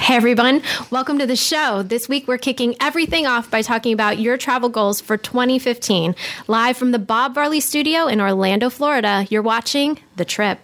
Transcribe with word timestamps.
Hey 0.00 0.16
everyone, 0.16 0.62
welcome 0.90 1.18
to 1.18 1.26
the 1.26 1.36
show. 1.36 1.82
This 1.82 2.08
week 2.08 2.26
we're 2.26 2.38
kicking 2.38 2.74
everything 2.80 3.26
off 3.26 3.50
by 3.50 3.60
talking 3.60 3.92
about 3.92 4.18
your 4.18 4.38
travel 4.38 4.70
goals 4.70 4.98
for 4.98 5.18
2015. 5.18 6.16
Live 6.48 6.76
from 6.78 6.92
the 6.92 6.98
Bob 6.98 7.34
Varley 7.34 7.60
studio 7.60 8.06
in 8.06 8.18
Orlando, 8.18 8.70
Florida, 8.70 9.26
you're 9.28 9.42
watching 9.42 10.00
The 10.16 10.24
Trip. 10.24 10.58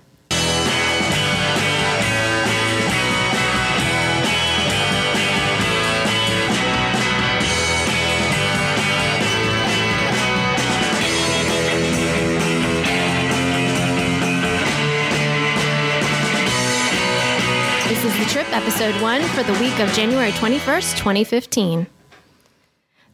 Trip, 18.36 18.52
episode 18.54 19.00
one 19.00 19.22
for 19.28 19.42
the 19.44 19.54
week 19.54 19.80
of 19.80 19.90
January 19.94 20.30
21st, 20.32 20.98
2015. 20.98 21.86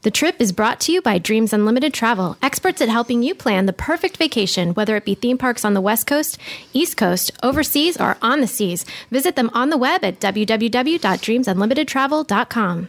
The 0.00 0.10
trip 0.10 0.34
is 0.40 0.50
brought 0.50 0.80
to 0.80 0.90
you 0.90 1.00
by 1.00 1.18
Dreams 1.18 1.52
Unlimited 1.52 1.94
Travel, 1.94 2.36
experts 2.42 2.80
at 2.80 2.88
helping 2.88 3.22
you 3.22 3.32
plan 3.32 3.66
the 3.66 3.72
perfect 3.72 4.16
vacation, 4.16 4.74
whether 4.74 4.96
it 4.96 5.04
be 5.04 5.14
theme 5.14 5.38
parks 5.38 5.64
on 5.64 5.74
the 5.74 5.80
West 5.80 6.08
Coast, 6.08 6.38
East 6.72 6.96
Coast, 6.96 7.30
overseas, 7.40 8.00
or 8.00 8.16
on 8.20 8.40
the 8.40 8.48
seas. 8.48 8.84
Visit 9.12 9.36
them 9.36 9.48
on 9.54 9.70
the 9.70 9.78
web 9.78 10.02
at 10.02 10.18
www.dreamsunlimitedtravel.com. 10.18 12.88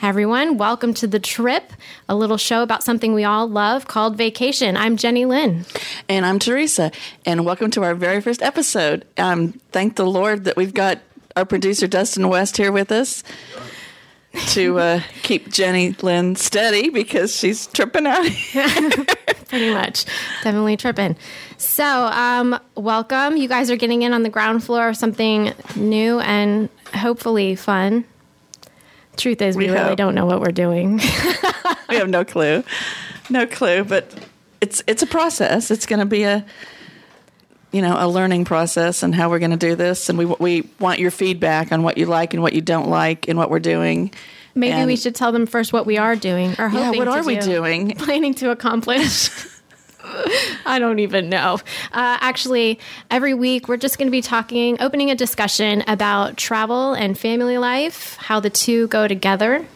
Hi, 0.00 0.08
everyone. 0.08 0.56
Welcome 0.56 0.94
to 0.94 1.06
The 1.06 1.20
Trip, 1.20 1.74
a 2.08 2.16
little 2.16 2.38
show 2.38 2.62
about 2.62 2.82
something 2.82 3.12
we 3.12 3.24
all 3.24 3.46
love 3.46 3.86
called 3.86 4.16
vacation. 4.16 4.74
I'm 4.74 4.96
Jenny 4.96 5.26
Lynn. 5.26 5.66
And 6.08 6.24
I'm 6.24 6.38
Teresa, 6.38 6.90
and 7.26 7.44
welcome 7.44 7.70
to 7.72 7.82
our 7.82 7.94
very 7.94 8.22
first 8.22 8.40
episode. 8.40 9.04
Um, 9.18 9.60
thank 9.72 9.96
the 9.96 10.06
Lord 10.06 10.44
that 10.44 10.56
we've 10.56 10.72
got 10.72 11.00
our 11.36 11.44
producer 11.44 11.86
Dustin 11.86 12.30
West 12.30 12.56
here 12.56 12.72
with 12.72 12.90
us 12.90 13.22
to 14.52 14.78
uh, 14.78 15.00
keep 15.22 15.50
Jenny 15.50 15.94
Lynn 16.00 16.34
steady 16.34 16.88
because 16.88 17.36
she's 17.36 17.66
tripping 17.66 18.06
out. 18.06 18.26
Pretty 19.48 19.74
much. 19.74 20.06
Definitely 20.42 20.78
tripping. 20.78 21.14
So, 21.58 21.84
um, 21.84 22.58
welcome. 22.74 23.36
You 23.36 23.48
guys 23.48 23.70
are 23.70 23.76
getting 23.76 24.00
in 24.00 24.14
on 24.14 24.22
the 24.22 24.30
ground 24.30 24.64
floor 24.64 24.88
of 24.88 24.96
something 24.96 25.52
new 25.76 26.20
and 26.20 26.70
hopefully 26.94 27.54
fun. 27.54 28.06
Truth 29.20 29.42
is, 29.42 29.56
we, 29.56 29.66
We 29.66 29.70
really 29.72 29.88
hope. 29.90 29.98
don't 29.98 30.14
know 30.14 30.26
what 30.26 30.40
we're 30.40 30.52
doing. 30.52 30.96
we 31.88 31.96
have 31.96 32.08
no 32.08 32.24
clue, 32.24 32.64
no 33.28 33.46
clue, 33.46 33.84
but 33.84 34.12
it's 34.60 34.82
it's 34.86 35.02
a 35.02 35.06
process. 35.06 35.70
It's 35.70 35.86
going 35.86 36.00
to 36.00 36.06
be 36.06 36.22
a 36.24 36.44
you 37.72 37.82
know 37.82 37.96
a 37.98 38.08
learning 38.08 38.44
process 38.46 39.02
and 39.02 39.14
how 39.14 39.30
we're 39.30 39.38
going 39.38 39.50
to 39.52 39.56
do 39.56 39.74
this, 39.76 40.08
and 40.08 40.18
we 40.18 40.24
we 40.24 40.68
want 40.78 40.98
your 40.98 41.10
feedback 41.10 41.70
on 41.72 41.82
what 41.82 41.98
you 41.98 42.06
like 42.06 42.34
and 42.34 42.42
what 42.42 42.52
you 42.52 42.60
don't 42.60 42.88
like 42.88 43.28
and 43.28 43.38
what 43.38 43.50
we're 43.50 43.60
doing. 43.60 44.12
Maybe 44.54 44.72
And- 44.72 44.86
we 44.88 44.96
should 44.96 45.14
tell 45.14 45.30
them 45.32 45.46
first 45.46 45.72
what 45.72 45.86
we 45.86 45.96
are 45.98 46.16
doing 46.16 46.54
or 46.58 46.68
hoping. 46.68 46.94
Yeah, 46.94 46.98
what 46.98 47.08
are 47.08 47.24
we 47.24 47.36
doing? 47.36 47.90
Planning 47.98 48.34
to 48.34 48.50
accomplish. 48.50 49.30
I 50.66 50.78
don't 50.78 50.98
even 50.98 51.28
know. 51.28 51.54
Uh, 51.92 52.18
actually, 52.20 52.78
every 53.10 53.34
week 53.34 53.68
we're 53.68 53.76
just 53.76 53.98
going 53.98 54.06
to 54.06 54.12
be 54.12 54.22
talking, 54.22 54.80
opening 54.80 55.10
a 55.10 55.14
discussion 55.14 55.82
about 55.86 56.36
travel 56.36 56.94
and 56.94 57.18
family 57.18 57.58
life, 57.58 58.16
how 58.16 58.40
the 58.40 58.50
two 58.50 58.86
go 58.88 59.08
together. 59.08 59.66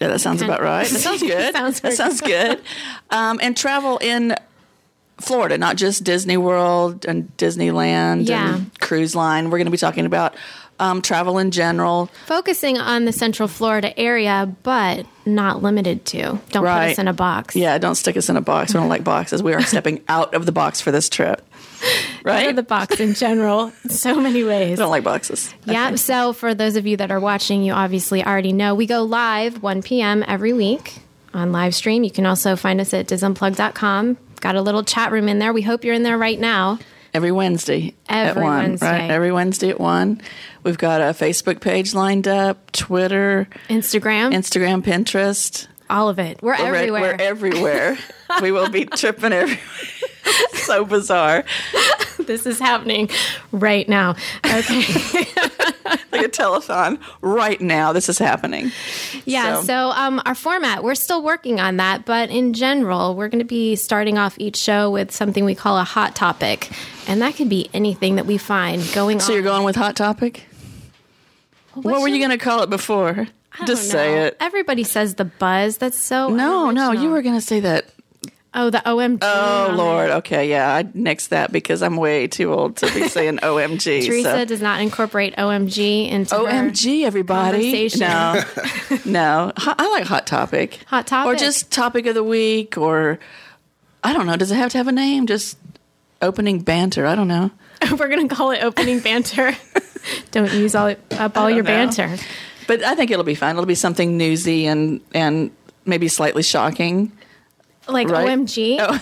Yeah, 0.00 0.08
that 0.08 0.20
sounds 0.20 0.40
about 0.40 0.62
right. 0.62 0.88
That 0.88 1.00
sounds 1.00 1.22
good. 1.22 1.54
Sounds 1.54 1.80
that 1.80 1.92
sounds 1.92 2.20
good. 2.20 2.62
Um, 3.10 3.38
and 3.42 3.56
travel 3.56 3.98
in 3.98 4.34
Florida, 5.20 5.58
not 5.58 5.76
just 5.76 6.04
Disney 6.04 6.36
World 6.36 7.04
and 7.06 7.34
Disneyland 7.36 8.28
Yeah. 8.28 8.54
and 8.56 8.80
cruise 8.80 9.14
line. 9.14 9.46
We're 9.50 9.58
going 9.58 9.66
to 9.66 9.70
be 9.70 9.76
talking 9.78 10.06
about 10.06 10.34
um, 10.78 11.02
travel 11.02 11.36
in 11.38 11.50
general. 11.50 12.08
Focusing 12.26 12.78
on 12.78 13.04
the 13.04 13.12
Central 13.12 13.48
Florida 13.48 13.96
area, 13.98 14.50
but 14.62 15.04
not 15.26 15.62
limited 15.62 16.06
to. 16.06 16.22
Don't 16.50 16.62
put 16.62 16.66
us 16.68 16.98
in 16.98 17.06
a 17.06 17.12
box. 17.12 17.54
Yeah, 17.54 17.76
don't 17.76 17.96
stick 17.96 18.16
us 18.16 18.30
in 18.30 18.36
a 18.38 18.40
box. 18.40 18.72
We 18.72 18.80
don't 18.80 18.88
like 18.88 19.04
boxes. 19.04 19.42
We 19.42 19.52
are 19.52 19.60
stepping 19.72 20.02
out 20.08 20.32
of 20.34 20.46
the 20.46 20.52
box 20.52 20.80
for 20.80 20.90
this 20.90 21.08
trip. 21.10 21.42
Out 21.82 22.24
Right? 22.24 22.48
of 22.50 22.56
the 22.56 22.62
box 22.62 22.98
in 23.00 23.14
general, 23.14 23.72
so 23.88 24.20
many 24.20 24.42
ways. 24.44 24.78
I 24.78 24.82
don't 24.82 24.90
like 24.90 25.04
boxes. 25.04 25.52
Yeah. 25.64 25.94
So 25.96 26.32
for 26.34 26.54
those 26.54 26.76
of 26.76 26.86
you 26.86 26.96
that 26.98 27.10
are 27.10 27.20
watching, 27.20 27.62
you 27.62 27.72
obviously 27.72 28.24
already 28.24 28.52
know 28.52 28.74
we 28.74 28.86
go 28.86 29.02
live 29.02 29.62
1 29.62 29.82
p.m. 29.82 30.22
every 30.26 30.52
week 30.52 30.98
on 31.34 31.52
live 31.52 31.74
stream. 31.74 32.04
You 32.04 32.10
can 32.10 32.26
also 32.26 32.56
find 32.56 32.80
us 32.80 32.92
at 32.92 33.06
disunplugged.com. 33.06 34.16
Got 34.40 34.56
a 34.56 34.62
little 34.62 34.82
chat 34.82 35.12
room 35.12 35.28
in 35.28 35.38
there. 35.38 35.52
We 35.52 35.62
hope 35.62 35.84
you're 35.84 35.94
in 35.94 36.02
there 36.02 36.18
right 36.18 36.38
now. 36.38 36.78
Every 37.12 37.32
Wednesday 37.32 37.94
Every 38.08 38.42
at 38.42 38.46
1. 38.46 38.58
Wednesday. 38.58 38.86
Right? 38.86 39.10
Every 39.10 39.32
Wednesday 39.32 39.68
at 39.70 39.80
1. 39.80 40.20
We've 40.62 40.78
got 40.78 41.00
a 41.00 41.04
Facebook 41.06 41.60
page 41.60 41.92
lined 41.92 42.28
up, 42.28 42.70
Twitter, 42.72 43.48
Instagram, 43.68 44.32
Instagram, 44.32 44.82
Pinterest. 44.82 45.66
all 45.88 46.08
of 46.08 46.18
it. 46.20 46.40
We're, 46.40 46.56
We're- 46.56 46.68
everywhere. 46.78 47.16
We're 47.18 47.24
everywhere. 47.24 47.98
we 48.42 48.52
will 48.52 48.70
be 48.70 48.84
tripping 48.86 49.32
everywhere. 49.32 49.60
so 50.54 50.84
bizarre. 50.84 51.44
this 52.18 52.46
is 52.46 52.58
happening 52.58 53.08
right 53.52 53.88
now. 53.88 54.16
Okay. 54.46 54.84
Like 56.12 56.26
a 56.26 56.28
telethon 56.28 57.00
right 57.20 57.60
now. 57.60 57.92
This 57.92 58.08
is 58.08 58.18
happening. 58.18 58.70
Yeah, 59.24 59.56
So- 59.56 59.62
so, 59.64 59.90
um, 59.90 60.20
our 60.26 60.34
format, 60.34 60.84
we're 60.84 60.94
still 60.94 61.22
working 61.22 61.58
on 61.60 61.78
that, 61.78 62.04
but 62.04 62.30
in 62.30 62.52
general, 62.52 63.14
we're 63.14 63.28
going 63.28 63.38
to 63.40 63.44
be 63.44 63.74
starting 63.76 64.18
off 64.18 64.34
each 64.38 64.56
show 64.56 64.90
with 64.90 65.10
something 65.12 65.44
we 65.44 65.54
call 65.54 65.78
a 65.78 65.84
hot 65.84 66.14
topic. 66.14 66.68
And 67.08 67.22
that 67.22 67.36
could 67.36 67.48
be 67.48 67.70
anything 67.72 68.16
that 68.16 68.26
we 68.26 68.38
find 68.38 68.82
going 68.92 69.18
So 69.18 69.24
on. 69.24 69.26
So 69.28 69.32
you're 69.34 69.42
going 69.42 69.64
with 69.64 69.76
hot 69.76 69.96
topic? 69.96 70.44
what 71.74 72.00
were 72.02 72.08
you 72.08 72.18
going 72.18 72.30
to 72.36 72.38
call 72.44 72.62
it 72.62 72.70
before? 72.70 73.26
Just 73.66 73.82
don't 73.90 73.90
say 73.90 74.26
it. 74.26 74.36
Everybody 74.40 74.84
says 74.84 75.14
the 75.14 75.24
buzz. 75.24 75.78
That's 75.78 75.98
so 75.98 76.28
No, 76.28 76.70
no, 76.70 76.92
you 76.92 77.10
were 77.10 77.22
going 77.22 77.34
to 77.36 77.40
say 77.40 77.60
that. 77.60 77.86
Oh, 78.52 78.68
the 78.68 78.78
OMG. 78.78 79.18
Oh 79.22 79.72
Lord. 79.76 80.10
Okay, 80.10 80.50
yeah, 80.50 80.74
I 80.74 80.82
nixed 80.82 81.28
that 81.28 81.52
because 81.52 81.82
I'm 81.82 81.96
way 81.96 82.26
too 82.26 82.52
old 82.52 82.78
to 82.78 82.92
be 82.92 83.06
saying 83.06 83.38
OMG. 83.42 84.04
Teresa 84.04 84.22
so. 84.22 84.44
does 84.44 84.60
not 84.60 84.80
incorporate 84.80 85.36
OMG 85.36 86.10
into 86.10 86.34
her 86.34 86.42
OMG, 86.42 87.04
everybody! 87.04 87.88
No, 87.96 88.42
no. 89.04 89.52
I 89.56 89.88
like 89.92 90.04
hot 90.04 90.26
topic. 90.26 90.80
Hot 90.86 91.06
topic. 91.06 91.32
or 91.32 91.36
just 91.36 91.70
topic 91.70 92.06
of 92.06 92.14
the 92.14 92.24
week, 92.24 92.76
or 92.76 93.20
I 94.02 94.12
don't 94.12 94.26
know. 94.26 94.36
Does 94.36 94.50
it 94.50 94.56
have 94.56 94.72
to 94.72 94.78
have 94.78 94.88
a 94.88 94.92
name? 94.92 95.28
Just 95.28 95.56
opening 96.20 96.60
banter. 96.60 97.06
I 97.06 97.14
don't 97.14 97.28
know. 97.28 97.52
We're 97.92 98.08
going 98.08 98.28
to 98.28 98.34
call 98.34 98.50
it 98.50 98.64
opening 98.64 98.98
banter. 98.98 99.52
Don't 100.32 100.52
use 100.52 100.74
all 100.74 100.94
up 101.12 101.36
all 101.36 101.48
your 101.48 101.62
know. 101.62 101.68
banter. 101.68 102.16
But 102.66 102.82
I 102.82 102.96
think 102.96 103.12
it'll 103.12 103.24
be 103.24 103.36
fun. 103.36 103.50
It'll 103.50 103.64
be 103.64 103.74
something 103.76 104.16
newsy 104.16 104.66
and 104.66 105.00
and 105.14 105.52
maybe 105.84 106.08
slightly 106.08 106.42
shocking. 106.42 107.12
Like 107.92 108.08
Right. 108.08 108.28
OMG. 108.28 108.76
Oh. 108.80 109.00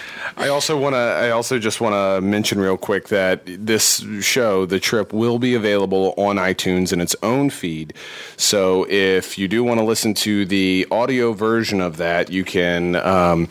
I 0.36 0.48
also 0.48 0.76
want 0.76 0.94
to. 0.94 0.98
I 0.98 1.30
also 1.30 1.60
just 1.60 1.80
want 1.80 1.94
to 1.94 2.20
mention 2.20 2.58
real 2.58 2.76
quick 2.76 3.06
that 3.08 3.42
this 3.46 4.04
show, 4.20 4.66
the 4.66 4.80
trip, 4.80 5.12
will 5.12 5.38
be 5.38 5.54
available 5.54 6.12
on 6.16 6.36
iTunes 6.36 6.92
in 6.92 7.00
its 7.00 7.14
own 7.22 7.50
feed. 7.50 7.94
So 8.36 8.84
if 8.90 9.38
you 9.38 9.46
do 9.46 9.62
want 9.62 9.78
to 9.78 9.84
listen 9.84 10.12
to 10.14 10.44
the 10.44 10.88
audio 10.90 11.32
version 11.34 11.80
of 11.80 11.98
that, 11.98 12.30
you 12.32 12.44
can. 12.44 12.96
Um, 12.96 13.48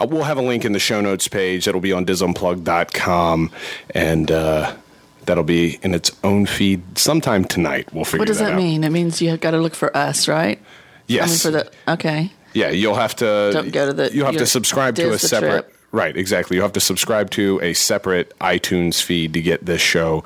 we'll 0.00 0.24
have 0.24 0.36
a 0.36 0.42
link 0.42 0.64
in 0.64 0.72
the 0.72 0.80
show 0.80 1.00
notes 1.00 1.28
page. 1.28 1.66
That'll 1.66 1.80
be 1.80 1.92
on 1.92 2.04
disunplugged.com, 2.04 3.52
and 3.90 4.30
uh, 4.32 4.74
that'll 5.26 5.44
be 5.44 5.78
in 5.82 5.94
its 5.94 6.10
own 6.24 6.46
feed 6.46 6.98
sometime 6.98 7.44
tonight. 7.44 7.92
We'll 7.94 8.04
figure 8.04 8.18
What 8.18 8.26
does 8.28 8.40
that 8.40 8.54
out. 8.54 8.58
mean? 8.58 8.82
It 8.82 8.90
means 8.90 9.22
you 9.22 9.30
have 9.30 9.40
got 9.40 9.52
to 9.52 9.58
look 9.58 9.76
for 9.76 9.96
us, 9.96 10.26
right? 10.26 10.60
Yes. 11.06 11.46
I 11.46 11.50
mean, 11.50 11.62
for 11.62 11.64
the 11.86 11.92
okay. 11.92 12.32
Yeah, 12.54 12.70
you'll 12.70 12.94
have 12.94 13.14
to. 13.16 13.50
Don't 13.52 13.70
go 13.72 13.86
to 13.86 13.92
the- 13.92 14.10
You'll 14.14 14.26
have 14.26 14.36
to 14.36 14.46
subscribe 14.46 14.94
to 14.96 15.12
a 15.12 15.18
separate. 15.18 15.50
Trip. 15.50 15.70
Right, 15.92 16.16
exactly. 16.16 16.56
You 16.56 16.62
have 16.62 16.72
to 16.72 16.80
subscribe 16.80 17.30
to 17.32 17.60
a 17.62 17.72
separate 17.72 18.36
iTunes 18.40 19.00
feed 19.00 19.32
to 19.34 19.40
get 19.40 19.64
this 19.64 19.80
show 19.80 20.24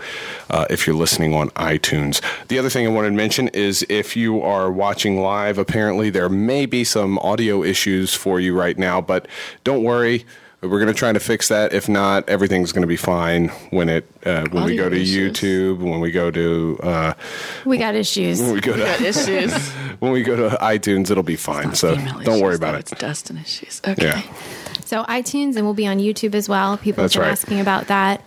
uh, 0.48 0.64
if 0.70 0.86
you're 0.86 0.96
listening 0.96 1.34
on 1.34 1.50
iTunes. 1.50 2.22
The 2.48 2.58
other 2.58 2.70
thing 2.70 2.86
I 2.86 2.90
wanted 2.90 3.10
to 3.10 3.16
mention 3.16 3.48
is 3.48 3.84
if 3.90 4.16
you 4.16 4.40
are 4.40 4.70
watching 4.72 5.20
live, 5.20 5.58
apparently 5.58 6.08
there 6.08 6.30
may 6.30 6.64
be 6.64 6.84
some 6.84 7.18
audio 7.18 7.62
issues 7.62 8.14
for 8.14 8.40
you 8.40 8.58
right 8.58 8.78
now, 8.78 9.02
but 9.02 9.28
don't 9.62 9.82
worry. 9.82 10.24
We're 10.60 10.80
going 10.80 10.88
to 10.88 10.94
try 10.94 11.12
to 11.12 11.20
fix 11.20 11.48
that. 11.48 11.72
If 11.72 11.88
not, 11.88 12.28
everything's 12.28 12.72
going 12.72 12.82
to 12.82 12.88
be 12.88 12.96
fine 12.96 13.48
when 13.70 13.88
it 13.88 14.10
uh, 14.26 14.46
when 14.50 14.64
we 14.64 14.74
go 14.74 14.88
to 14.88 14.96
issues. 14.96 15.38
YouTube, 15.38 15.78
when 15.78 16.00
we 16.00 16.10
go 16.10 16.32
to 16.32 16.80
uh, 16.82 17.14
We 17.64 17.78
got 17.78 17.94
issues. 17.94 18.42
when 18.42 18.54
we 18.54 18.60
go 18.60 18.76
Got 18.76 18.98
to 18.98 19.06
issues. 19.06 19.68
when 20.00 20.10
we 20.10 20.24
go 20.24 20.34
to 20.34 20.56
iTunes, 20.56 21.12
it'll 21.12 21.22
be 21.22 21.36
fine. 21.36 21.76
So 21.76 21.94
don't 21.94 22.40
worry 22.40 22.56
about 22.56 22.74
it. 22.74 22.90
It's 22.90 23.00
Dustin 23.00 23.38
issues. 23.38 23.80
Okay. 23.86 24.06
Yeah. 24.06 24.22
So 24.84 25.04
iTunes, 25.04 25.54
and 25.54 25.64
we'll 25.64 25.74
be 25.74 25.86
on 25.86 25.98
YouTube 25.98 26.34
as 26.34 26.48
well. 26.48 26.76
People 26.76 27.02
have 27.04 27.12
been 27.12 27.22
right. 27.22 27.30
asking 27.30 27.60
about 27.60 27.86
that. 27.86 28.24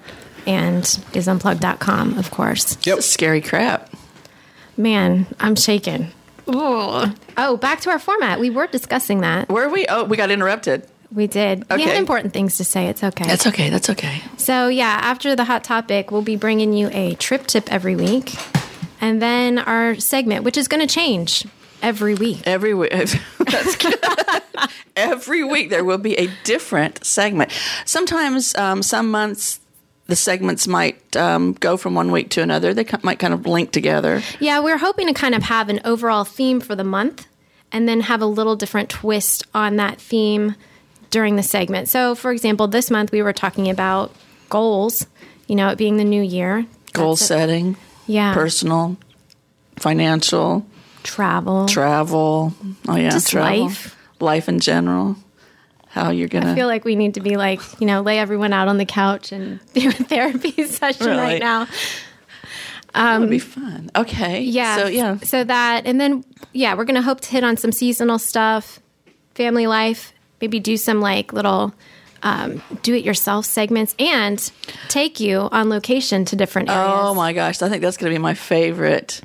And 0.48 0.84
disunplugged.com, 0.84 2.18
of 2.18 2.32
course. 2.32 2.76
This 2.76 2.98
is 3.00 3.10
scary 3.10 3.42
crap. 3.42 3.94
Man, 4.78 5.28
I'm 5.40 5.56
shaking. 5.56 6.12
Ooh. 6.50 7.14
Oh, 7.38 7.58
back 7.58 7.82
to 7.82 7.90
our 7.90 8.00
format. 8.00 8.40
We 8.40 8.50
were 8.50 8.68
discussing 8.68 9.22
that. 9.22 9.50
Where 9.50 9.70
we? 9.70 9.86
Oh, 9.88 10.06
we 10.06 10.18
got 10.18 10.32
interrupted. 10.32 10.88
We 11.14 11.28
did. 11.28 11.66
We 11.70 11.76
Okay. 11.76 11.84
had 11.84 11.98
important 11.98 12.34
things 12.34 12.58
to 12.58 12.64
say. 12.64 12.88
It's 12.88 13.04
okay. 13.04 13.26
That's 13.26 13.48
okay. 13.48 13.70
That's 13.70 13.90
okay. 13.90 14.22
So, 14.38 14.68
yeah, 14.70 15.00
after 15.02 15.36
the 15.36 15.44
hot 15.44 15.64
topic, 15.64 16.10
we'll 16.12 16.22
be 16.22 16.38
bringing 16.38 16.74
you 16.74 16.90
a 16.94 17.16
trip 17.16 17.48
tip 17.48 17.72
every 17.72 17.96
week. 17.96 18.34
And 19.02 19.22
then 19.22 19.60
our 19.60 19.96
segment, 20.00 20.44
which 20.46 20.58
is 20.58 20.68
going 20.68 20.86
to 20.88 20.94
change 20.94 21.46
every 21.82 22.14
week. 22.16 22.42
Every 22.46 22.74
week. 22.74 22.94
Every 24.96 25.44
week 25.44 25.70
there 25.70 25.84
will 25.84 25.98
be 25.98 26.16
a 26.18 26.30
different 26.44 27.04
segment. 27.06 27.52
Sometimes, 27.86 28.54
um, 28.56 28.84
some 28.84 29.10
months, 29.10 29.60
the 30.08 30.16
segments 30.16 30.68
might 30.68 31.16
um, 31.16 31.54
go 31.54 31.78
from 31.78 31.96
one 31.96 32.12
week 32.12 32.30
to 32.32 32.42
another. 32.42 32.74
They 32.74 32.86
might 33.02 33.18
kind 33.18 33.34
of 33.34 33.48
link 33.48 33.72
together. 33.72 34.22
Yeah, 34.40 34.60
we're 34.60 34.78
hoping 34.78 35.08
to 35.08 35.14
kind 35.14 35.34
of 35.34 35.44
have 35.44 35.70
an 35.70 35.80
overall 35.86 36.26
theme 36.26 36.60
for 36.60 36.76
the 36.76 36.84
month 36.84 37.26
and 37.72 37.88
then 37.88 38.02
have 38.02 38.22
a 38.22 38.26
little 38.26 38.58
different 38.58 38.90
twist 38.90 39.44
on 39.54 39.78
that 39.78 40.00
theme 40.00 40.56
during 41.12 41.36
the 41.36 41.44
segment. 41.44 41.88
So, 41.90 42.16
for 42.16 42.32
example, 42.32 42.68
this 42.68 42.90
month 42.90 43.12
we 43.12 43.22
were 43.22 43.34
talking 43.34 43.70
about 43.70 44.12
goals, 44.50 45.06
you 45.48 45.56
know, 45.56 45.70
it 45.70 45.78
being 45.78 45.98
the 45.98 46.04
new 46.04 46.22
year. 46.24 46.66
Goal 46.94 47.12
That's 47.12 47.22
it. 47.22 47.26
setting, 47.28 47.78
Yeah. 48.08 48.34
personal, 48.34 48.98
financial, 49.78 50.66
Travel. 51.04 51.66
travel. 51.68 52.54
Oh 52.88 52.96
yeah, 52.96 53.10
Just 53.12 53.30
travel. 53.32 53.66
life. 53.68 53.96
life 54.20 54.50
in 54.50 54.60
general. 54.60 55.16
How 55.88 56.10
you're 56.12 56.28
gonna 56.30 56.52
I 56.54 56.56
feel 56.56 56.68
like 56.68 56.86
we 56.86 56.96
need 56.96 57.16
to 57.16 57.20
be 57.22 57.36
like, 57.38 57.60
you 57.82 57.88
know, 57.88 58.02
lay 58.02 58.18
everyone 58.20 58.54
out 58.54 58.68
on 58.68 58.78
the 58.78 58.86
couch 58.86 59.32
and 59.32 59.60
do 59.74 59.90
a 59.90 59.92
therapy 59.92 60.52
session 60.68 61.08
Really? 61.08 61.18
right 61.20 61.42
now. 61.42 61.68
that 62.94 63.20
would 63.20 63.30
be 63.30 63.40
fun. 63.40 63.90
Okay, 63.96 64.38
um, 64.40 64.44
Yeah. 64.44 64.76
So 64.78 64.88
yeah, 64.88 65.18
So 65.18 65.44
that, 65.44 65.86
and 65.86 66.00
then, 66.00 66.24
yeah, 66.54 66.76
we're 66.76 66.86
going 66.86 66.96
to 66.96 67.02
hope 67.02 67.22
to 67.22 67.30
hit 67.30 67.44
on 67.44 67.58
some 67.58 67.72
seasonal 67.72 68.20
stuff, 68.20 68.80
family 69.36 69.68
life, 69.68 70.14
maybe 70.42 70.60
do 70.60 70.78
some 70.78 71.02
like 71.02 71.34
little 71.34 71.74
um, 72.24 72.62
do 72.84 72.94
it 72.94 73.04
yourself 73.04 73.46
segments 73.46 73.96
and 73.98 74.52
take 74.90 75.20
you 75.20 75.50
on 75.52 75.70
location 75.70 76.26
to 76.26 76.36
different 76.36 76.70
areas. 76.70 76.92
Oh 76.94 77.14
my 77.14 77.34
gosh, 77.34 77.62
I 77.62 77.70
think 77.70 77.82
that's 77.82 77.98
going 77.98 78.12
to 78.12 78.16
be 78.16 78.22
my 78.22 78.34
favorite. 78.34 79.22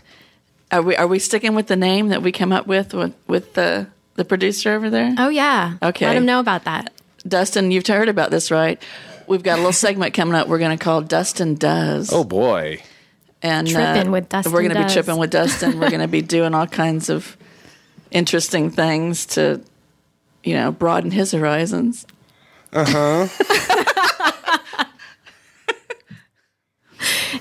Are 0.73 0.83
we 0.83 0.97
are 0.97 1.07
we 1.07 1.19
sticking 1.19 1.55
with 1.55 1.67
the 1.67 1.77
name 1.77 2.09
that 2.09 2.23
we 2.23 2.33
came 2.33 2.53
up 2.53 2.67
with 2.67 2.95
with, 2.95 3.15
with 3.27 3.55
the 3.55 3.87
the 4.17 4.25
producer 4.25 4.73
over 4.73 4.91
there? 4.91 5.15
Oh, 5.19 5.29
yeah. 5.29 5.75
Okay. 5.83 6.07
Let 6.07 6.15
them 6.15 6.25
know 6.27 6.41
about 6.41 6.65
that. 6.65 6.93
Dustin, 7.27 7.71
you've 7.71 7.87
heard 7.87 8.09
about 8.09 8.31
this, 8.31 8.51
right? 8.51 8.83
We've 9.27 9.43
got 9.43 9.55
a 9.55 9.57
little 9.57 9.73
segment 9.73 10.15
coming 10.15 10.35
up. 10.35 10.49
We're 10.49 10.59
going 10.59 10.77
to 10.77 10.83
call 10.83 11.03
Dustin 11.03 11.57
Does. 11.57 12.13
Oh 12.13 12.25
boy. 12.25 12.83
and 13.43 13.69
uh, 13.69 14.05
with 14.09 14.29
Dustin 14.29 14.53
We're 14.53 14.63
going 14.63 14.71
to 14.75 14.79
be 14.79 14.83
Does. 14.85 14.93
tripping 14.93 15.19
with 15.19 15.31
Dustin. 15.31 15.79
We're 15.79 15.91
going 15.91 16.01
to 16.01 16.09
be 16.09 16.23
doing 16.23 16.55
all 16.55 16.67
kinds 16.67 17.11
of 17.11 17.37
interesting 18.11 18.71
things 18.71 19.27
to, 19.27 19.61
you 20.47 20.55
know, 20.55 20.73
broaden 20.73 21.11
his 21.11 21.33
horizons. 21.33 22.07
Uh 22.73 23.29
huh. 23.29 24.77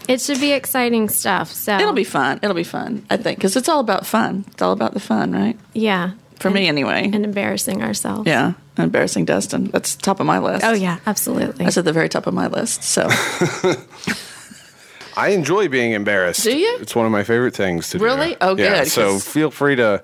it 0.07 0.21
should 0.21 0.39
be 0.39 0.51
exciting 0.51 1.09
stuff. 1.09 1.51
So 1.51 1.75
It'll 1.77 1.93
be 1.93 2.03
fun. 2.03 2.39
It'll 2.41 2.55
be 2.55 2.63
fun, 2.63 3.05
I 3.09 3.17
think, 3.17 3.37
because 3.37 3.55
it's 3.55 3.69
all 3.69 3.79
about 3.79 4.05
fun. 4.05 4.45
It's 4.49 4.61
all 4.61 4.71
about 4.73 4.93
the 4.93 4.99
fun, 4.99 5.31
right? 5.31 5.57
yeah, 5.73 6.11
For 6.39 6.49
me, 6.49 6.67
anyway. 6.67 7.09
and 7.11 7.23
embarrassing 7.23 7.81
ourselves. 7.83 8.27
yeah, 8.27 8.53
embarrassing 8.77 9.25
Dustin. 9.25 9.65
That's 9.65 9.95
top 9.95 10.19
of 10.19 10.25
my 10.25 10.39
list. 10.39 10.65
Oh 10.65 10.73
yeah, 10.73 10.99
absolutely. 11.05 11.65
That's 11.65 11.77
at 11.77 11.85
the 11.85 11.93
very 11.93 12.09
top 12.09 12.27
of 12.27 12.33
my 12.33 12.47
list. 12.47 12.83
So 12.83 13.07
I 15.17 15.29
enjoy 15.29 15.69
being 15.69 15.93
embarrassed. 15.93 16.43
Do 16.43 16.57
you? 16.57 16.77
It's 16.81 16.95
one 16.95 17.05
of 17.05 17.11
my 17.11 17.23
favorite 17.23 17.55
things 17.55 17.89
to 17.91 17.99
do. 17.99 18.03
Really? 18.03 18.35
Oh, 18.41 18.57
Yeah, 18.57 18.83
good, 18.83 18.91
so 18.91 19.11
'cause- 19.13 19.27
feel 19.27 19.51
free 19.51 19.75
to 19.77 20.01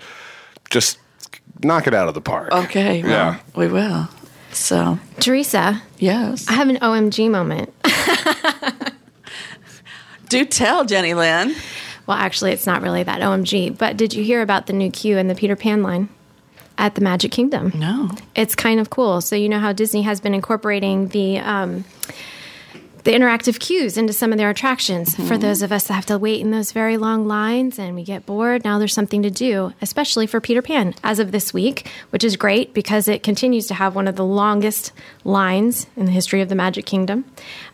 just 0.69 0.97
knock 1.63 1.87
it 1.87 1.93
out 1.93 2.07
of 2.07 2.13
the 2.13 2.21
park. 2.21 2.51
okay, 2.51 3.01
well, 3.03 3.11
Yeah. 3.11 3.39
we 3.55 3.67
will. 3.67 4.07
So 4.51 4.99
Teresa, 5.19 5.81
yes, 5.97 6.47
I 6.49 6.53
have 6.53 6.67
an 6.69 6.77
OMG 6.77 7.29
moment. 7.29 7.73
do 10.29 10.45
tell 10.45 10.85
Jenny 10.85 11.13
Lynn. 11.13 11.53
Well, 12.07 12.17
actually, 12.17 12.51
it's 12.51 12.65
not 12.65 12.81
really 12.81 13.03
that 13.03 13.21
OMG, 13.21 13.77
but 13.77 13.95
did 13.97 14.13
you 14.13 14.23
hear 14.23 14.41
about 14.41 14.67
the 14.67 14.73
new 14.73 14.89
queue 14.91 15.17
in 15.17 15.27
the 15.27 15.35
Peter 15.35 15.55
Pan 15.55 15.83
line 15.83 16.09
at 16.77 16.95
the 16.95 17.01
Magic 17.01 17.31
Kingdom? 17.31 17.71
No. 17.75 18.09
It's 18.35 18.55
kind 18.55 18.79
of 18.79 18.89
cool. 18.89 19.21
So 19.21 19.35
you 19.35 19.47
know 19.47 19.59
how 19.59 19.71
Disney 19.71 20.01
has 20.01 20.19
been 20.19 20.33
incorporating 20.33 21.09
the 21.09 21.39
um, 21.39 21.85
the 23.03 23.11
interactive 23.11 23.59
queues 23.59 23.97
into 23.97 24.13
some 24.13 24.31
of 24.31 24.37
their 24.37 24.49
attractions. 24.49 25.15
For 25.27 25.37
those 25.37 25.61
of 25.61 25.71
us 25.71 25.85
that 25.85 25.93
have 25.93 26.05
to 26.07 26.17
wait 26.17 26.41
in 26.41 26.51
those 26.51 26.71
very 26.71 26.97
long 26.97 27.27
lines 27.27 27.79
and 27.79 27.95
we 27.95 28.03
get 28.03 28.25
bored, 28.25 28.63
now 28.63 28.77
there's 28.79 28.93
something 28.93 29.23
to 29.23 29.29
do, 29.31 29.73
especially 29.81 30.27
for 30.27 30.39
Peter 30.39 30.61
Pan 30.61 30.93
as 31.03 31.19
of 31.19 31.31
this 31.31 31.53
week, 31.53 31.87
which 32.11 32.23
is 32.23 32.35
great 32.35 32.73
because 32.73 33.07
it 33.07 33.23
continues 33.23 33.67
to 33.67 33.73
have 33.73 33.95
one 33.95 34.07
of 34.07 34.15
the 34.15 34.25
longest 34.25 34.91
lines 35.23 35.87
in 35.95 36.05
the 36.05 36.11
history 36.11 36.41
of 36.41 36.49
the 36.49 36.55
Magic 36.55 36.85
Kingdom. 36.85 37.25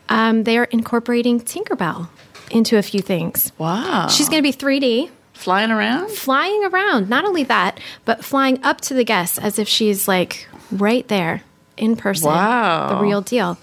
Um, 0.08 0.44
they 0.44 0.56
are 0.58 0.64
incorporating 0.64 1.40
Tinkerbell 1.40 2.08
into 2.50 2.78
a 2.78 2.82
few 2.82 3.00
things. 3.00 3.52
Wow. 3.58 4.08
She's 4.08 4.28
going 4.28 4.42
to 4.42 4.48
be 4.48 4.52
3D 4.56 5.10
flying 5.34 5.70
around. 5.70 6.10
flying 6.10 6.64
around. 6.64 7.08
Not 7.08 7.24
only 7.24 7.44
that, 7.44 7.78
but 8.04 8.24
flying 8.24 8.62
up 8.64 8.80
to 8.82 8.94
the 8.94 9.04
guests 9.04 9.38
as 9.38 9.58
if 9.58 9.68
she's 9.68 10.08
like 10.08 10.48
right 10.72 11.06
there 11.08 11.42
in 11.76 11.96
person. 11.96 12.28
Wow. 12.28 12.88
The 12.96 13.02
real 13.02 13.20
deal. 13.20 13.58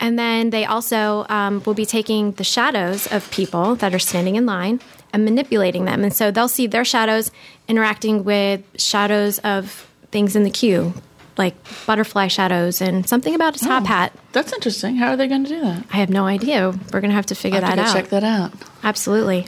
And 0.00 0.18
then 0.18 0.50
they 0.50 0.64
also 0.64 1.24
um, 1.28 1.62
will 1.64 1.74
be 1.74 1.86
taking 1.86 2.32
the 2.32 2.44
shadows 2.44 3.06
of 3.12 3.30
people 3.30 3.76
that 3.76 3.94
are 3.94 3.98
standing 3.98 4.36
in 4.36 4.44
line 4.46 4.80
and 5.12 5.24
manipulating 5.24 5.84
them. 5.84 6.02
And 6.02 6.12
so 6.12 6.30
they'll 6.30 6.48
see 6.48 6.66
their 6.66 6.84
shadows 6.84 7.30
interacting 7.68 8.24
with 8.24 8.62
shadows 8.76 9.38
of 9.40 9.88
things 10.10 10.34
in 10.36 10.42
the 10.42 10.50
queue, 10.50 10.92
like 11.38 11.54
butterfly 11.86 12.26
shadows 12.26 12.80
and 12.80 13.08
something 13.08 13.34
about 13.34 13.56
a 13.56 13.60
top 13.60 13.84
hat. 13.86 14.12
That's 14.32 14.52
interesting. 14.52 14.96
How 14.96 15.10
are 15.12 15.16
they 15.16 15.28
going 15.28 15.44
to 15.44 15.50
do 15.50 15.60
that? 15.60 15.84
I 15.92 15.96
have 15.98 16.10
no 16.10 16.26
idea. 16.26 16.70
We're 16.92 17.00
going 17.00 17.10
to 17.10 17.14
have 17.16 17.26
to 17.26 17.34
figure 17.34 17.60
I 17.60 17.66
have 17.66 17.76
that 17.76 17.76
to 17.76 17.82
go 17.82 17.88
out. 17.88 17.94
check 17.94 18.08
that 18.10 18.24
out. 18.24 18.52
Absolutely. 18.82 19.46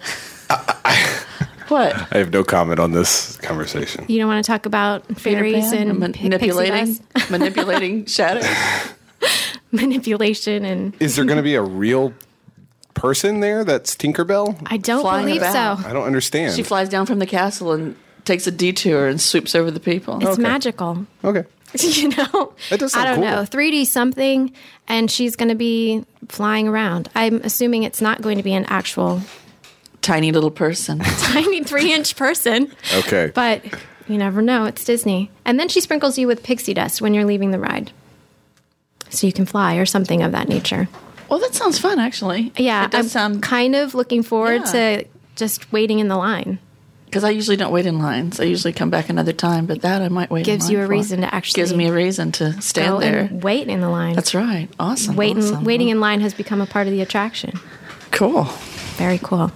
What? 1.68 1.96
I 2.14 2.18
have 2.18 2.32
no 2.32 2.44
comment 2.44 2.78
on 2.78 2.92
this 2.92 3.36
conversation. 3.38 4.04
You 4.08 4.20
don't 4.20 4.28
want 4.28 4.44
to 4.44 4.48
talk 4.48 4.66
about 4.66 5.04
fairies 5.18 5.72
and 5.72 5.98
Man- 5.98 6.12
pixie 6.12 6.28
manipulating, 6.28 6.94
dust? 7.12 7.30
manipulating 7.30 8.06
shadows. 8.06 8.46
manipulation 9.72 10.64
and 10.64 10.94
Is 11.00 11.16
there 11.16 11.24
going 11.24 11.36
to 11.38 11.42
be 11.42 11.54
a 11.54 11.62
real 11.62 12.12
person 12.94 13.40
there 13.40 13.64
that's 13.64 13.94
Tinkerbell? 13.94 14.56
I 14.66 14.76
don't 14.78 15.02
Flying 15.02 15.26
believe 15.26 15.42
about. 15.42 15.78
so. 15.80 15.88
I 15.88 15.92
don't 15.92 16.06
understand. 16.06 16.54
She 16.54 16.62
flies 16.62 16.88
down 16.88 17.06
from 17.06 17.18
the 17.18 17.26
castle 17.26 17.72
and 17.72 17.96
takes 18.24 18.46
a 18.46 18.50
detour 18.50 19.06
and 19.06 19.20
swoops 19.20 19.54
over 19.54 19.70
the 19.70 19.80
people. 19.80 20.16
It's 20.16 20.26
Okay. 20.30 20.42
magical. 20.42 21.06
okay. 21.24 21.44
you 21.78 22.08
know? 22.08 22.54
That 22.70 22.78
does 22.80 22.94
I 22.96 23.04
don't 23.04 23.16
cool. 23.16 23.24
know. 23.24 23.42
3D 23.42 23.86
something 23.86 24.52
and 24.88 25.10
she's 25.10 25.36
going 25.36 25.48
to 25.50 25.54
be 25.56 26.04
flying 26.28 26.68
around. 26.68 27.08
I'm 27.14 27.36
assuming 27.42 27.82
it's 27.82 28.00
not 28.00 28.22
going 28.22 28.36
to 28.38 28.42
be 28.42 28.54
an 28.54 28.64
actual 28.66 29.20
Tiny 30.02 30.30
little 30.30 30.52
person. 30.52 30.98
tiny 31.18 31.62
3-inch 31.64 32.14
person, 32.14 32.70
Okay. 32.94 33.32
but 33.34 33.64
you 34.06 34.16
never 34.18 34.40
know. 34.40 34.64
It's 34.66 34.84
Disney. 34.84 35.32
And 35.44 35.58
then 35.58 35.68
she 35.68 35.80
sprinkles 35.80 36.16
you 36.16 36.28
with 36.28 36.44
pixie 36.44 36.74
dust 36.74 37.02
when 37.02 37.12
you're 37.12 37.24
leaving 37.24 37.50
the 37.50 37.58
ride. 37.58 37.90
So 39.16 39.26
you 39.26 39.32
can 39.32 39.46
fly 39.46 39.76
or 39.76 39.86
something 39.86 40.22
of 40.22 40.32
that 40.32 40.48
nature. 40.48 40.88
Well, 41.28 41.38
that 41.40 41.54
sounds 41.54 41.78
fun, 41.78 41.98
actually. 41.98 42.52
Yeah, 42.56 42.84
it 42.84 42.90
does 42.92 43.06
I'm 43.06 43.08
sound 43.32 43.42
kind 43.42 43.74
of 43.74 43.94
looking 43.94 44.22
forward 44.22 44.62
Yeah. 44.66 44.72
to 45.00 45.04
just 45.34 45.72
waiting 45.72 45.98
in 45.98 46.08
the 46.08 46.16
line. 46.16 46.58
because 47.06 47.24
I 47.24 47.30
usually 47.30 47.56
don't 47.56 47.72
wait 47.72 47.86
in 47.86 47.98
lines. 47.98 48.38
I 48.40 48.44
usually 48.44 48.72
come 48.72 48.90
back 48.90 49.08
another 49.08 49.32
time, 49.32 49.66
but 49.66 49.80
that 49.82 50.02
I 50.02 50.08
might 50.08 50.30
wait. 50.30 50.40
in 50.40 50.44
Gives 50.54 50.64
line 50.66 50.72
you 50.72 50.78
a 50.80 50.84
for. 50.84 50.88
reason 50.90 51.20
to 51.22 51.34
actually 51.34 51.62
gives 51.62 51.72
me 51.74 51.86
a 51.88 51.92
reason 51.92 52.32
to 52.32 52.60
stand 52.60 53.00
there. 53.02 53.20
and 53.20 53.42
wait 53.42 53.68
in 53.68 53.80
the 53.80 53.88
line. 53.88 54.14
That's 54.14 54.34
right. 54.34 54.68
Awesome. 54.78 55.16
Waiting, 55.16 55.42
awesome. 55.42 55.64
waiting 55.64 55.88
in 55.88 55.98
line 56.00 56.20
has 56.20 56.34
become 56.34 56.60
a 56.60 56.66
part 56.66 56.86
of 56.88 56.92
the 56.92 57.00
attraction. 57.00 57.58
Cool. 58.10 58.44
Very 58.96 59.18
cool. 59.18 59.50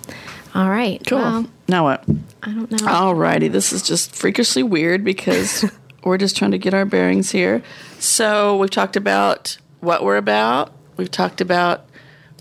All 0.55 0.69
right. 0.71 1.03
Cool. 1.07 1.19
Well, 1.19 1.47
now 1.69 1.85
what? 1.85 2.05
I 2.43 2.51
don't 2.53 2.71
know. 2.71 2.89
All 2.89 3.15
righty. 3.15 3.49
this 3.49 3.73
is 3.73 3.83
just 3.83 4.15
freakishly 4.15 4.63
weird 4.63 5.05
because 5.05 5.65
we're 6.05 6.19
just 6.19 6.37
trying 6.37 6.51
to 6.53 6.59
get 6.59 6.75
our 6.75 6.85
bearings 6.85 7.31
here. 7.31 7.63
So 7.99 8.57
we've 8.57 8.71
talked 8.71 8.97
about 8.97 9.59
what 9.81 10.03
we're 10.05 10.17
about. 10.17 10.73
We've 10.97 11.11
talked 11.11 11.41
about 11.41 11.85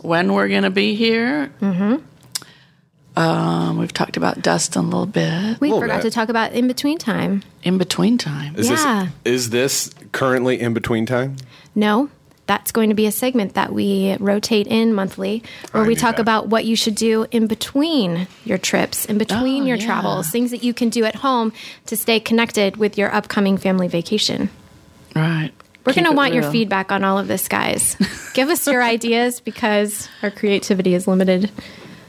when 0.02 0.34
we're 0.34 0.48
going 0.48 0.64
to 0.64 0.70
be 0.70 0.96
here. 0.96 1.52
Mm-hmm. 1.62 1.98
Um, 3.20 3.78
we've 3.78 3.92
talked 3.92 4.16
about 4.18 4.42
Dustin 4.42 4.82
a 4.86 4.86
little 4.86 5.06
bit. 5.06 5.60
we 5.60 5.68
little 5.70 5.82
forgot 5.82 5.98
bit. 6.04 6.10
to 6.10 6.12
talk 6.16 6.30
about 6.30 6.54
in 6.54 6.68
between 6.68 6.98
time. 6.98 7.44
In 7.64 7.78
between 7.78 8.18
time. 8.18 8.56
Is 8.56 8.70
Yeah. 8.70 9.10
this 9.26 9.34
is 9.34 9.50
this 9.50 9.94
currently 10.14 10.60
in 10.60 10.74
between 10.74 11.06
time? 11.06 11.36
No, 11.76 12.10
that's 12.50 12.72
going 12.72 12.90
to 12.90 12.96
be 12.96 13.06
a 13.06 13.12
segment 13.12 13.54
that 13.54 13.72
we 13.72 14.18
rotate 14.20 14.66
in 14.66 14.92
monthly 14.92 15.44
where 15.72 15.84
I 15.84 15.88
we 15.88 15.94
talk 15.94 16.16
that. 16.16 16.22
about 16.22 16.48
what 16.48 16.66
you 16.66 16.76
should 16.76 16.96
do 16.96 17.28
in 17.30 17.46
between 17.46 18.28
your 18.44 18.58
trips, 18.58 19.06
in 19.06 19.20
between 19.20 19.64
Oh, 19.64 19.66
your 19.68 19.78
yeah. 19.78 19.86
travels, 19.86 20.30
things 20.32 20.50
that 20.50 20.64
you 20.64 20.74
can 20.74 20.90
do 20.90 21.06
at 21.06 21.14
home 21.18 21.54
to 21.86 21.96
stay 21.96 22.20
connected 22.20 22.78
with 22.78 22.98
your 22.98 23.14
upcoming 23.14 23.56
family 23.58 23.88
vacation. 23.88 24.50
Right. 25.16 25.52
We're 25.86 25.94
going 25.94 26.06
to 26.06 26.12
it 26.12 26.16
want 26.16 26.34
your 26.34 26.52
feedback 26.52 26.92
on 26.92 27.04
all 27.04 27.20
of 27.20 27.28
this, 27.28 27.48
guys. 27.48 27.96
Give 28.34 28.50
us 28.50 28.66
your 28.66 28.82
ideas 28.82 29.40
because 29.40 30.10
our 30.24 30.32
creativity 30.32 30.96
is 30.96 31.08
limited. 31.08 31.52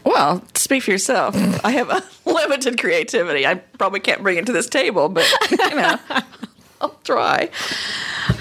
Well, 0.05 0.43
speak 0.55 0.83
for 0.85 0.91
yourself. 0.91 1.37
I 1.63 1.73
have 1.73 1.91
a 1.91 2.03
limited 2.25 2.81
creativity. 2.81 3.47
I 3.47 3.57
probably 3.57 4.01
can't 4.01 4.23
bring 4.23 4.39
it 4.39 4.47
to 4.47 4.53
this 4.53 4.69
table, 4.71 5.11
but 5.11 5.27
you 5.51 5.57
know, 5.77 5.99
I'll 6.83 6.99
try. 7.05 7.51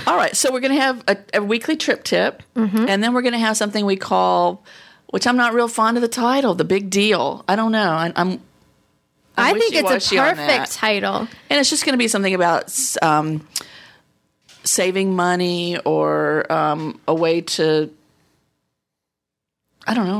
All 0.07 0.15
right, 0.15 0.35
so 0.35 0.51
we're 0.51 0.59
going 0.61 0.73
to 0.75 0.81
have 0.81 1.03
a, 1.07 1.17
a 1.35 1.41
weekly 1.43 1.75
trip 1.75 2.03
tip, 2.03 2.41
Mm-hmm. 2.55 2.85
and 2.87 3.03
then 3.03 3.13
we're 3.13 3.21
going 3.21 3.33
to 3.33 3.39
have 3.39 3.57
something 3.57 3.85
we 3.85 3.95
call, 3.97 4.63
which 5.09 5.27
I'm 5.27 5.37
not 5.37 5.53
real 5.53 5.67
fond 5.67 5.97
of 5.97 6.01
the 6.01 6.07
title, 6.07 6.55
the 6.55 6.63
big 6.65 6.89
deal. 6.89 7.43
I 7.47 7.55
don't 7.55 7.71
know. 7.71 7.91
I, 7.91 8.11
I'm. 8.15 8.39
I 9.37 9.53
think 9.53 9.73
it's 9.73 10.11
a 10.11 10.15
perfect 10.17 10.71
title. 10.73 11.15
and 11.49 11.59
it's 11.59 11.69
just 11.69 11.85
going 11.85 11.93
to 11.93 11.97
be 11.97 12.09
something 12.09 12.33
about 12.33 12.73
um, 13.01 13.47
saving 14.65 15.15
money 15.15 15.77
or 15.79 16.51
um, 16.51 16.99
a 17.07 17.13
way 17.15 17.41
to. 17.41 17.89
I 19.87 19.93
don't 19.93 20.07
know. 20.07 20.19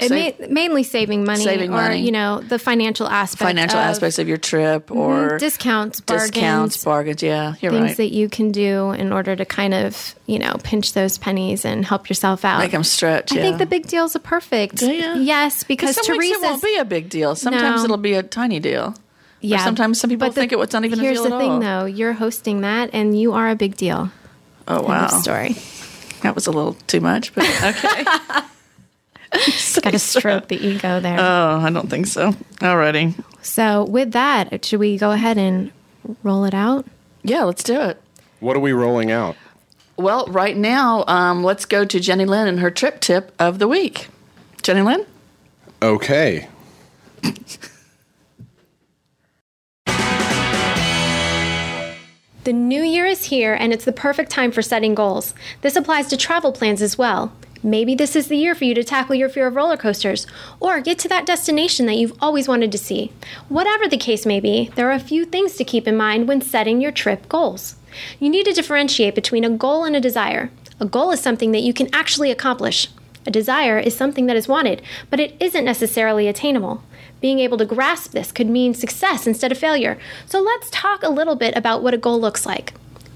Save- 0.00 0.38
ma- 0.40 0.46
mainly 0.50 0.82
saving 0.82 1.24
money, 1.24 1.42
Saving 1.44 1.70
or 1.70 1.76
money. 1.76 2.00
you 2.04 2.12
know 2.12 2.40
the 2.40 2.58
financial 2.58 3.08
aspect, 3.08 3.42
financial 3.42 3.78
of 3.78 3.86
aspects 3.86 4.18
of 4.18 4.28
your 4.28 4.36
trip 4.36 4.86
mm-hmm. 4.86 4.98
or 4.98 5.38
discounts, 5.38 6.00
bargains, 6.00 6.30
discounts, 6.30 6.84
bargains. 6.84 7.22
Yeah, 7.22 7.54
you're 7.60 7.72
things 7.72 7.82
right. 7.90 7.96
that 7.98 8.12
you 8.12 8.28
can 8.28 8.52
do 8.52 8.90
in 8.90 9.12
order 9.12 9.34
to 9.34 9.44
kind 9.44 9.72
of 9.72 10.14
you 10.26 10.38
know 10.38 10.56
pinch 10.62 10.92
those 10.92 11.18
pennies 11.18 11.64
and 11.64 11.84
help 11.84 12.08
yourself 12.08 12.44
out. 12.44 12.58
Make 12.58 12.72
them 12.72 12.84
stretch. 12.84 13.32
I 13.32 13.36
think 13.36 13.58
the 13.58 13.66
big 13.66 13.86
deals 13.86 14.14
are 14.14 14.20
perfect. 14.20 14.82
Ya? 14.82 15.14
Yes, 15.14 15.64
because 15.64 15.94
some 15.96 16.18
weeks 16.18 16.36
it 16.36 16.42
won't 16.42 16.62
be 16.62 16.76
a 16.76 16.84
big 16.84 17.08
deal. 17.08 17.34
Sometimes 17.34 17.80
No. 17.80 17.84
it'll 17.84 17.96
be 17.96 18.14
a 18.14 18.22
tiny 18.22 18.60
deal. 18.60 18.94
Yeah, 19.40 19.64
sometimes 19.64 20.00
some 20.00 20.10
people 20.10 20.28
the- 20.28 20.34
think 20.34 20.52
it 20.52 20.58
was 20.58 20.72
not 20.72 20.84
even 20.84 20.98
a 20.98 21.02
Here's 21.02 21.20
deal 21.20 21.30
the 21.30 21.38
thing, 21.38 21.50
all. 21.52 21.60
though: 21.60 21.84
you're 21.84 22.14
hosting 22.14 22.62
that, 22.62 22.90
and 22.92 23.18
you 23.18 23.32
are 23.32 23.48
a 23.48 23.54
big 23.56 23.76
deal. 23.76 24.10
Oh 24.68 24.82
wow, 24.82 25.06
story. 25.08 25.54
that 26.22 26.34
was 26.34 26.46
a 26.46 26.50
little 26.50 26.74
too 26.86 27.00
much, 27.00 27.34
but 27.34 27.44
okay. 27.62 28.04
Got 29.82 29.90
to 29.92 29.98
stroke 29.98 30.48
the 30.48 30.56
ego 30.56 31.00
there. 31.00 31.18
oh, 31.20 31.60
I 31.60 31.70
don't 31.70 31.88
think 31.90 32.06
so. 32.06 32.32
Alrighty, 32.60 33.14
so, 33.42 33.84
with 33.84 34.12
that, 34.12 34.64
should 34.64 34.80
we 34.80 34.98
go 34.98 35.12
ahead 35.12 35.38
and 35.38 35.70
roll 36.22 36.44
it 36.44 36.54
out? 36.54 36.86
yeah, 37.22 37.42
let's 37.44 37.62
do 37.62 37.80
it. 37.80 38.00
What 38.40 38.56
are 38.56 38.60
we 38.60 38.72
rolling 38.72 39.10
out? 39.10 39.36
Well, 39.96 40.26
right 40.26 40.56
now, 40.56 41.04
um, 41.06 41.42
let's 41.42 41.64
go 41.64 41.84
to 41.84 41.98
Jenny 42.00 42.24
Lynn 42.24 42.46
and 42.48 42.60
her 42.60 42.70
trip 42.70 43.00
tip 43.00 43.32
of 43.38 43.58
the 43.58 43.66
week. 43.68 44.08
Jenny 44.62 44.82
Lynn, 44.82 45.04
Okay. 45.82 46.48
The 52.44 52.52
new 52.52 52.82
year 52.82 53.06
is 53.06 53.24
here, 53.24 53.54
and 53.54 53.72
it's 53.72 53.84
the 53.84 53.92
perfect 53.92 54.30
time 54.30 54.52
for 54.52 54.62
setting 54.62 54.94
goals. 54.94 55.34
This 55.62 55.74
applies 55.74 56.06
to 56.08 56.16
travel 56.16 56.52
plans 56.52 56.80
as 56.80 56.96
well. 56.96 57.32
Maybe 57.66 57.96
this 57.96 58.14
is 58.14 58.28
the 58.28 58.36
year 58.36 58.54
for 58.54 58.62
you 58.62 58.74
to 58.74 58.84
tackle 58.84 59.16
your 59.16 59.28
fear 59.28 59.48
of 59.48 59.56
roller 59.56 59.76
coasters 59.76 60.24
or 60.60 60.80
get 60.80 61.00
to 61.00 61.08
that 61.08 61.26
destination 61.26 61.86
that 61.86 61.96
you've 61.96 62.16
always 62.20 62.46
wanted 62.46 62.70
to 62.70 62.78
see. 62.78 63.10
Whatever 63.48 63.88
the 63.88 63.96
case 63.96 64.24
may 64.24 64.38
be, 64.38 64.70
there 64.76 64.88
are 64.88 64.94
a 64.94 65.00
few 65.00 65.24
things 65.24 65.56
to 65.56 65.64
keep 65.64 65.88
in 65.88 65.96
mind 65.96 66.28
when 66.28 66.40
setting 66.40 66.80
your 66.80 66.92
trip 66.92 67.28
goals. 67.28 67.74
You 68.20 68.30
need 68.30 68.44
to 68.46 68.52
differentiate 68.52 69.16
between 69.16 69.42
a 69.42 69.50
goal 69.50 69.82
and 69.82 69.96
a 69.96 70.00
desire. 70.00 70.52
A 70.78 70.86
goal 70.86 71.10
is 71.10 71.18
something 71.18 71.50
that 71.50 71.64
you 71.64 71.74
can 71.74 71.92
actually 71.92 72.30
accomplish. 72.30 72.86
A 73.26 73.32
desire 73.32 73.80
is 73.80 73.96
something 73.96 74.26
that 74.26 74.36
is 74.36 74.46
wanted, 74.46 74.80
but 75.10 75.18
it 75.18 75.34
isn't 75.40 75.64
necessarily 75.64 76.28
attainable. 76.28 76.84
Being 77.20 77.40
able 77.40 77.58
to 77.58 77.64
grasp 77.64 78.12
this 78.12 78.30
could 78.30 78.48
mean 78.48 78.74
success 78.74 79.26
instead 79.26 79.50
of 79.50 79.58
failure. 79.58 79.98
So 80.26 80.40
let's 80.40 80.70
talk 80.70 81.02
a 81.02 81.10
little 81.10 81.34
bit 81.34 81.56
about 81.56 81.82
what 81.82 81.94
a 81.94 81.98
goal 81.98 82.20
looks 82.20 82.46
like. 82.46 82.74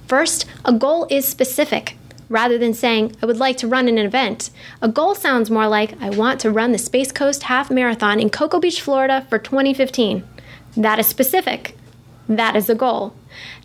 First, 0.09 0.45
a 0.65 0.73
goal 0.73 1.07
is 1.09 1.29
specific. 1.29 1.97
Rather 2.31 2.57
than 2.57 2.73
saying, 2.73 3.17
I 3.21 3.27
would 3.27 3.39
like 3.39 3.57
to 3.59 3.67
run 3.67 3.89
an 3.89 3.99
event, 3.99 4.51
a 4.81 4.89
goal 4.89 5.17
sounds 5.17 5.51
more 5.51 5.67
like, 5.67 6.01
I 6.01 6.11
want 6.11 6.39
to 6.41 6.51
run 6.51 6.71
the 6.71 6.79
Space 6.79 7.11
Coast 7.11 7.43
Half 7.43 7.73
Marathon 7.73 8.21
in 8.21 8.31
Cocoa 8.31 8.61
Beach, 8.61 8.81
Florida 8.81 9.27
for 9.29 9.37
2015. 9.37 10.23
That 10.77 11.01
is 11.01 11.09
specific. 11.09 11.77
That 12.29 12.55
is 12.55 12.71
a 12.71 12.77
goal. 12.77 13.15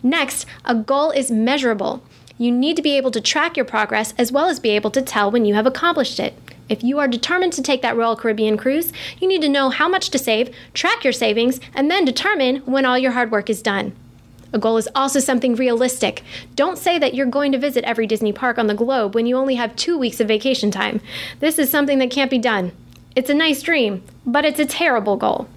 Next, 0.02 0.46
a 0.64 0.74
goal 0.74 1.12
is 1.12 1.30
measurable. 1.30 2.02
You 2.38 2.50
need 2.50 2.74
to 2.74 2.82
be 2.82 2.96
able 2.96 3.12
to 3.12 3.20
track 3.20 3.56
your 3.56 3.64
progress 3.64 4.12
as 4.18 4.32
well 4.32 4.48
as 4.48 4.58
be 4.58 4.70
able 4.70 4.90
to 4.90 5.00
tell 5.00 5.30
when 5.30 5.44
you 5.44 5.54
have 5.54 5.66
accomplished 5.66 6.18
it. 6.18 6.34
If 6.68 6.82
you 6.82 6.98
are 6.98 7.06
determined 7.06 7.52
to 7.52 7.62
take 7.62 7.82
that 7.82 7.96
Royal 7.96 8.16
Caribbean 8.16 8.56
cruise, 8.56 8.92
you 9.20 9.28
need 9.28 9.42
to 9.42 9.48
know 9.48 9.70
how 9.70 9.88
much 9.88 10.10
to 10.10 10.18
save, 10.18 10.52
track 10.74 11.04
your 11.04 11.12
savings, 11.12 11.60
and 11.72 11.88
then 11.88 12.04
determine 12.04 12.56
when 12.66 12.84
all 12.84 12.98
your 12.98 13.12
hard 13.12 13.30
work 13.30 13.48
is 13.48 13.62
done. 13.62 13.94
A 14.52 14.58
goal 14.58 14.76
is 14.76 14.88
also 14.94 15.20
something 15.20 15.54
realistic. 15.54 16.22
Don't 16.54 16.78
say 16.78 16.98
that 16.98 17.14
you're 17.14 17.26
going 17.26 17.52
to 17.52 17.58
visit 17.58 17.84
every 17.84 18.06
Disney 18.06 18.32
park 18.32 18.58
on 18.58 18.66
the 18.66 18.74
globe 18.74 19.14
when 19.14 19.26
you 19.26 19.36
only 19.36 19.56
have 19.56 19.76
two 19.76 19.98
weeks 19.98 20.20
of 20.20 20.28
vacation 20.28 20.70
time. 20.70 21.00
This 21.40 21.58
is 21.58 21.70
something 21.70 21.98
that 21.98 22.10
can't 22.10 22.30
be 22.30 22.38
done. 22.38 22.72
It's 23.14 23.30
a 23.30 23.34
nice 23.34 23.62
dream, 23.62 24.02
but 24.26 24.44
it's 24.44 24.60
a 24.60 24.66
terrible 24.66 25.16
goal. 25.16 25.48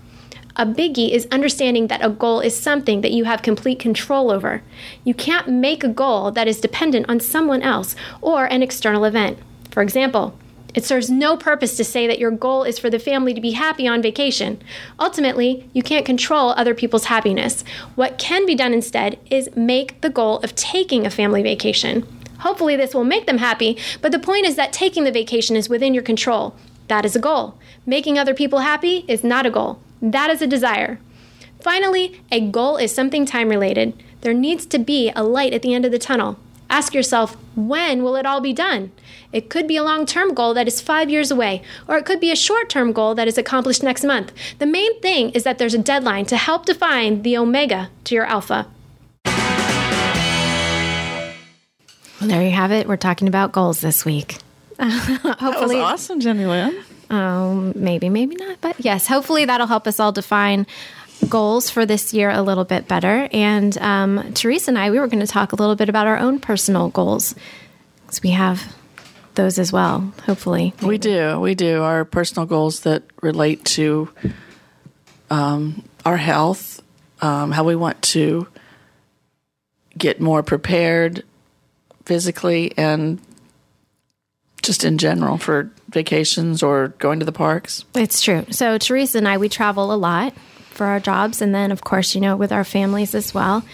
A 0.56 0.66
biggie 0.66 1.12
is 1.12 1.28
understanding 1.32 1.88
that 1.88 2.04
a 2.04 2.10
goal 2.10 2.40
is 2.40 2.58
something 2.58 3.02
that 3.02 3.12
you 3.12 3.26
have 3.26 3.42
complete 3.42 3.80
control 3.80 4.32
over. 4.32 4.62
You 5.04 5.14
can't 5.14 5.48
make 5.48 5.84
a 5.84 5.90
goal 5.90 6.32
that 6.32 6.48
is 6.48 6.60
dependent 6.60 7.10
on 7.10 7.20
someone 7.20 7.62
else 7.62 7.96
or 8.22 8.46
an 8.46 8.64
external 8.64 9.06
event. 9.06 9.38
For 9.72 9.84
example, 9.84 10.39
it 10.74 10.86
serves 10.86 11.10
no 11.10 11.36
purpose 11.36 11.76
to 11.78 11.84
say 11.84 12.06
that 12.08 12.20
your 12.20 12.32
goal 12.32 12.64
is 12.64 12.78
for 12.78 12.90
the 12.90 13.00
family 13.00 13.34
to 13.34 13.42
be 13.42 13.52
happy 13.52 13.88
on 13.88 14.02
vacation. 14.02 14.62
Ultimately, 15.00 15.68
you 15.74 15.82
can't 15.82 16.06
control 16.06 16.52
other 16.52 16.76
people's 16.76 17.06
happiness. 17.06 17.64
What 17.96 18.18
can 18.18 18.46
be 18.46 18.56
done 18.56 18.74
instead 18.74 19.18
is 19.30 19.56
make 19.56 20.02
the 20.02 20.10
goal 20.10 20.40
of 20.40 20.56
taking 20.56 21.06
a 21.06 21.10
family 21.10 21.42
vacation. 21.42 22.08
Hopefully, 22.40 22.76
this 22.76 22.94
will 22.94 23.04
make 23.04 23.26
them 23.26 23.40
happy, 23.40 23.78
but 24.02 24.12
the 24.12 24.20
point 24.20 24.46
is 24.46 24.56
that 24.56 24.72
taking 24.72 25.04
the 25.04 25.12
vacation 25.12 25.56
is 25.56 25.70
within 25.70 25.94
your 25.94 26.04
control. 26.04 26.56
That 26.88 27.06
is 27.06 27.16
a 27.16 27.20
goal. 27.20 27.58
Making 27.86 28.18
other 28.18 28.34
people 28.34 28.60
happy 28.60 29.06
is 29.08 29.24
not 29.24 29.46
a 29.46 29.52
goal. 29.52 29.80
That 30.02 30.30
is 30.30 30.42
a 30.42 30.48
desire. 30.48 31.00
Finally, 31.60 32.22
a 32.32 32.40
goal 32.40 32.78
is 32.78 32.94
something 32.94 33.26
time 33.26 33.50
related. 33.50 34.02
There 34.22 34.34
needs 34.34 34.66
to 34.68 34.80
be 34.80 35.12
a 35.16 35.24
light 35.24 35.54
at 35.54 35.62
the 35.62 35.74
end 35.74 35.86
of 35.86 35.92
the 35.92 36.00
tunnel. 36.00 36.38
Ask 36.70 36.94
yourself, 36.94 37.36
when 37.56 38.04
will 38.04 38.16
it 38.16 38.26
all 38.26 38.42
be 38.42 38.54
done? 38.54 38.92
It 39.34 39.50
could 39.50 39.68
be 39.68 39.76
a 39.76 39.84
long 39.84 40.06
term 40.06 40.34
goal 40.34 40.54
that 40.54 40.68
is 40.68 40.82
five 40.82 41.10
years 41.10 41.32
away, 41.32 41.62
or 41.88 41.98
it 41.98 42.06
could 42.06 42.20
be 42.20 42.32
a 42.32 42.36
short 42.36 42.70
term 42.70 42.92
goal 42.94 43.16
that 43.16 43.28
is 43.28 43.38
accomplished 43.38 43.84
next 43.84 44.04
month. 44.04 44.32
The 44.60 44.66
main 44.66 45.00
thing 45.02 45.32
is 45.32 45.44
that 45.44 45.58
there's 45.58 45.74
a 45.74 45.80
deadline 45.80 46.26
to 46.26 46.38
help 46.38 46.66
define 46.66 47.24
the 47.24 47.38
omega 47.38 47.90
to 48.06 48.16
your 48.16 48.26
alpha. 48.26 48.68
Well, 52.20 52.28
there 52.30 52.44
you 52.44 52.52
have 52.52 52.72
it. 52.72 52.88
We're 52.88 52.98
talking 52.98 53.28
about 53.28 53.52
goals 53.52 53.82
this 53.82 54.04
week. 54.04 54.38
that 54.78 55.22
was 55.24 55.36
Hopefully, 55.40 55.78
awesome, 55.80 56.20
Jenny 56.20 56.46
Lynn. 56.46 56.76
um, 57.10 57.72
maybe, 57.76 58.10
maybe 58.10 58.36
not, 58.36 58.60
but 58.62 58.76
yes, 58.84 59.08
hopefully 59.08 59.46
that'll 59.46 59.68
help 59.68 59.88
us 59.88 60.00
all 60.00 60.12
define 60.12 60.68
goals 61.28 61.70
for 61.70 61.86
this 61.86 62.14
year 62.14 62.30
a 62.30 62.42
little 62.42 62.66
bit 62.66 62.88
better. 62.88 63.28
And 63.32 63.78
um, 63.80 64.34
Teresa 64.34 64.72
and 64.72 64.78
I, 64.78 64.92
we 64.92 65.00
were 65.00 65.08
going 65.08 65.20
to 65.20 65.28
talk 65.28 65.52
a 65.52 65.56
little 65.56 65.76
bit 65.76 65.90
about 65.90 66.08
our 66.08 66.18
own 66.18 66.40
personal 66.40 66.90
goals 66.90 67.36
because 68.06 68.24
we 68.24 68.32
have 68.32 68.76
those 69.36 69.60
as 69.60 69.72
well. 69.72 70.14
Hopefully, 70.26 70.74
We 70.82 70.98
do. 70.98 71.40
We 71.40 71.56
do. 71.56 71.82
Our 71.82 72.06
personal 72.06 72.46
goals 72.46 72.82
that 72.82 73.04
relate 73.22 73.64
to 73.66 74.10
um, 75.30 75.84
our 76.06 76.18
health, 76.18 76.82
um, 77.22 77.52
how 77.52 77.64
we 77.64 77.76
want 77.76 78.02
to 78.02 78.48
get 79.98 80.20
more 80.20 80.44
prepared 80.44 81.24
physically 82.06 82.74
and 82.78 83.20
just 84.62 84.84
in 84.84 84.98
general 84.98 85.38
for 85.38 85.72
vacations 85.90 86.62
or 86.64 86.90
going 87.00 87.20
to 87.20 87.26
the 87.26 87.32
parks. 87.32 87.86
It's 87.96 88.22
true. 88.22 88.46
So 88.52 88.78
Teresa 88.78 89.18
and 89.18 89.28
I, 89.28 89.38
we 89.38 89.50
travel 89.50 89.94
a 89.94 89.96
lot 89.96 90.34
for 90.80 90.86
our 90.86 91.02
jobs, 91.02 91.42
and 91.42 91.54
then 91.54 91.74
of 91.74 91.84
course, 91.84 92.16
you 92.16 92.22
know, 92.22 92.38
with 92.38 92.54
our 92.54 92.64
families 92.64 93.14
as 93.14 93.34
well. 93.34 93.66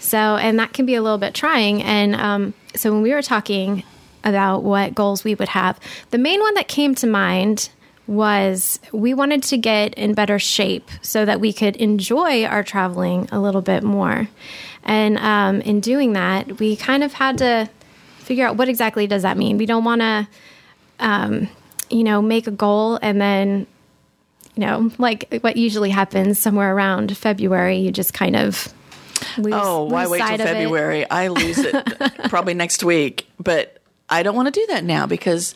So, 0.00 0.18
and 0.36 0.58
that 0.58 0.72
can 0.72 0.86
be 0.86 0.94
a 0.94 1.02
little 1.02 1.18
bit 1.18 1.34
trying. 1.34 1.82
And 1.82 2.14
um, 2.14 2.54
so, 2.74 2.90
when 2.90 3.02
we 3.02 3.12
were 3.12 3.20
talking 3.20 3.82
about 4.24 4.62
what 4.62 4.94
goals 4.94 5.24
we 5.24 5.34
would 5.34 5.50
have, 5.50 5.78
the 6.08 6.16
main 6.16 6.40
one 6.40 6.54
that 6.54 6.66
came 6.66 6.94
to 6.94 7.06
mind 7.06 7.68
was 8.06 8.80
we 8.92 9.12
wanted 9.12 9.42
to 9.42 9.58
get 9.58 9.92
in 9.94 10.14
better 10.14 10.38
shape 10.38 10.88
so 11.02 11.26
that 11.26 11.38
we 11.38 11.52
could 11.52 11.76
enjoy 11.76 12.46
our 12.46 12.62
traveling 12.62 13.28
a 13.30 13.38
little 13.38 13.62
bit 13.62 13.82
more. 13.82 14.26
And 14.84 15.18
um, 15.18 15.60
in 15.60 15.80
doing 15.80 16.14
that, 16.14 16.58
we 16.58 16.76
kind 16.76 17.04
of 17.04 17.12
had 17.12 17.36
to 17.38 17.68
figure 18.20 18.46
out 18.46 18.56
what 18.56 18.70
exactly 18.70 19.06
does 19.06 19.22
that 19.22 19.36
mean. 19.36 19.58
We 19.58 19.66
don't 19.66 19.84
want 19.84 20.00
to 20.00 20.26
um, 20.98 21.48
you 21.90 22.04
know, 22.04 22.22
make 22.22 22.46
a 22.46 22.50
goal 22.50 22.98
and 23.02 23.20
then, 23.20 23.66
you 24.56 24.60
know, 24.60 24.90
like 24.98 25.40
what 25.40 25.56
usually 25.56 25.90
happens 25.90 26.38
somewhere 26.38 26.74
around 26.74 27.16
February, 27.16 27.78
you 27.78 27.90
just 27.90 28.14
kind 28.14 28.36
of 28.36 28.72
lose. 29.36 29.54
Oh, 29.54 29.84
why 29.84 30.02
lose 30.02 30.10
wait 30.12 30.18
till 30.18 30.34
of 30.34 30.40
it. 30.40 30.44
February? 30.44 31.10
I 31.10 31.28
lose 31.28 31.58
it 31.58 31.74
probably 32.28 32.54
next 32.54 32.84
week. 32.84 33.26
But 33.38 33.78
I 34.08 34.22
don't 34.22 34.36
want 34.36 34.52
to 34.52 34.60
do 34.60 34.66
that 34.68 34.84
now 34.84 35.06
because 35.06 35.54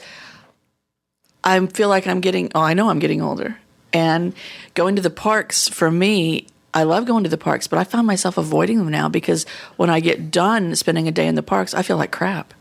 I 1.45 1.65
feel 1.67 1.89
like 1.89 2.07
I'm 2.07 2.21
getting, 2.21 2.51
oh, 2.55 2.61
I 2.61 2.75
know 2.75 2.91
I'm 2.91 2.99
getting 2.99 3.23
older. 3.23 3.59
And 3.93 4.35
going 4.75 4.97
to 4.97 5.03
the 5.03 5.11
parks 5.11 5.69
for 5.69 5.91
me, 5.91 6.47
I 6.75 6.83
love 6.83 7.07
going 7.07 7.25
to 7.25 7.31
the 7.31 7.39
parks, 7.39 7.67
but 7.67 7.79
I 7.79 7.85
find 7.85 8.07
myself 8.07 8.37
avoiding 8.37 8.79
them 8.79 8.91
now 8.91 9.09
because 9.09 9.47
when 9.77 9.91
I 9.91 10.01
get 10.01 10.31
done 10.31 10.75
spending 10.77 11.09
a 11.09 11.13
day 11.13 11.27
in 11.27 11.35
the 11.35 11.43
parks, 11.43 11.73
I 11.73 11.83
feel 11.83 11.97
like 11.97 12.13
crap. 12.13 12.53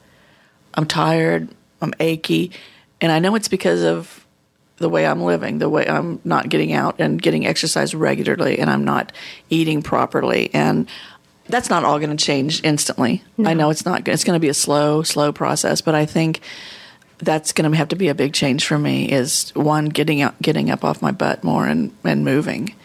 I'm 0.75 0.85
tired, 0.85 1.49
I'm 1.81 1.93
achy, 1.99 2.51
and 3.01 3.11
I 3.11 3.19
know 3.19 3.35
it's 3.35 3.47
because 3.47 3.83
of 3.83 4.25
the 4.77 4.89
way 4.89 5.05
I'm 5.07 5.23
living, 5.23 5.57
the 5.57 5.69
way 5.69 5.87
I'm 5.87 6.19
not 6.23 6.49
getting 6.49 6.73
out 6.73 6.99
and 6.99 7.21
getting 7.21 7.45
exercise 7.47 7.95
regularly, 7.95 8.59
and 8.59 8.69
I'm 8.69 8.85
not 8.85 9.11
eating 9.49 9.81
properly. 9.81 10.49
And 10.53 10.87
that's 11.47 11.69
not 11.69 11.83
all 11.83 11.97
going 11.99 12.15
to 12.15 12.23
change 12.23 12.63
instantly. 12.63 13.23
I 13.43 13.53
know 13.53 13.69
it's 13.69 13.85
not. 13.85 14.07
It's 14.07 14.23
going 14.23 14.35
to 14.35 14.39
be 14.39 14.49
a 14.49 14.53
slow, 14.53 15.01
slow 15.01 15.31
process, 15.31 15.81
but 15.81 15.95
I 15.95 16.05
think 16.05 16.41
that's 17.19 17.53
going 17.53 17.71
to 17.71 17.75
have 17.77 17.87
to 17.87 17.95
be 17.95 18.09
a 18.09 18.15
big 18.15 18.33
change 18.33 18.67
for 18.67 18.77
me. 18.77 19.11
Is 19.11 19.49
one 19.55 19.85
getting 19.85 20.21
up, 20.21 20.39
getting 20.41 20.69
up 20.69 20.83
off 20.83 21.01
my 21.01 21.11
butt 21.11 21.43
more 21.43 21.65
and 21.65 21.91
and 22.03 22.23
moving, 22.23 22.75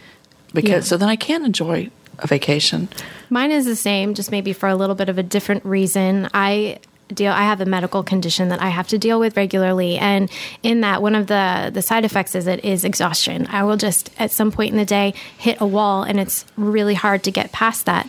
because 0.55 0.71
Yeah. 0.71 0.81
so 0.81 0.97
then 0.97 1.09
I 1.09 1.17
can 1.17 1.45
enjoy 1.45 1.91
a 2.21 2.27
vacation. 2.27 2.89
Mine 3.29 3.51
is 3.51 3.65
the 3.67 3.77
same, 3.77 4.15
just 4.15 4.31
maybe 4.31 4.53
for 4.53 4.69
a 4.69 4.77
little 4.77 4.95
bit 4.95 5.09
of 5.09 5.19
a 5.19 5.23
different 5.23 5.65
reason. 5.65 6.29
I 6.33 6.79
deal 7.09 7.33
I 7.33 7.43
have 7.43 7.61
a 7.61 7.67
medical 7.67 8.03
condition 8.03 8.49
that 8.49 8.63
I 8.63 8.69
have 8.69 8.89
to 8.89 8.99
deal 8.99 9.21
with 9.21 9.37
regularly 9.37 9.99
and 9.99 10.31
in 10.63 10.81
that 10.81 11.03
one 11.03 11.15
of 11.15 11.27
the 11.27 11.71
the 11.73 11.83
side 11.83 12.05
effects 12.05 12.35
is 12.35 12.47
it 12.47 12.65
is 12.65 12.85
exhaustion. 12.85 13.47
I 13.49 13.65
will 13.65 13.77
just 13.77 14.11
at 14.19 14.31
some 14.31 14.51
point 14.51 14.73
in 14.73 14.79
the 14.79 14.85
day 14.85 15.15
hit 15.39 15.61
a 15.61 15.67
wall 15.67 16.03
and 16.03 16.19
it's 16.19 16.45
really 16.57 16.95
hard 16.95 17.23
to 17.25 17.31
get 17.31 17.53
past 17.53 17.87
that. 17.87 18.09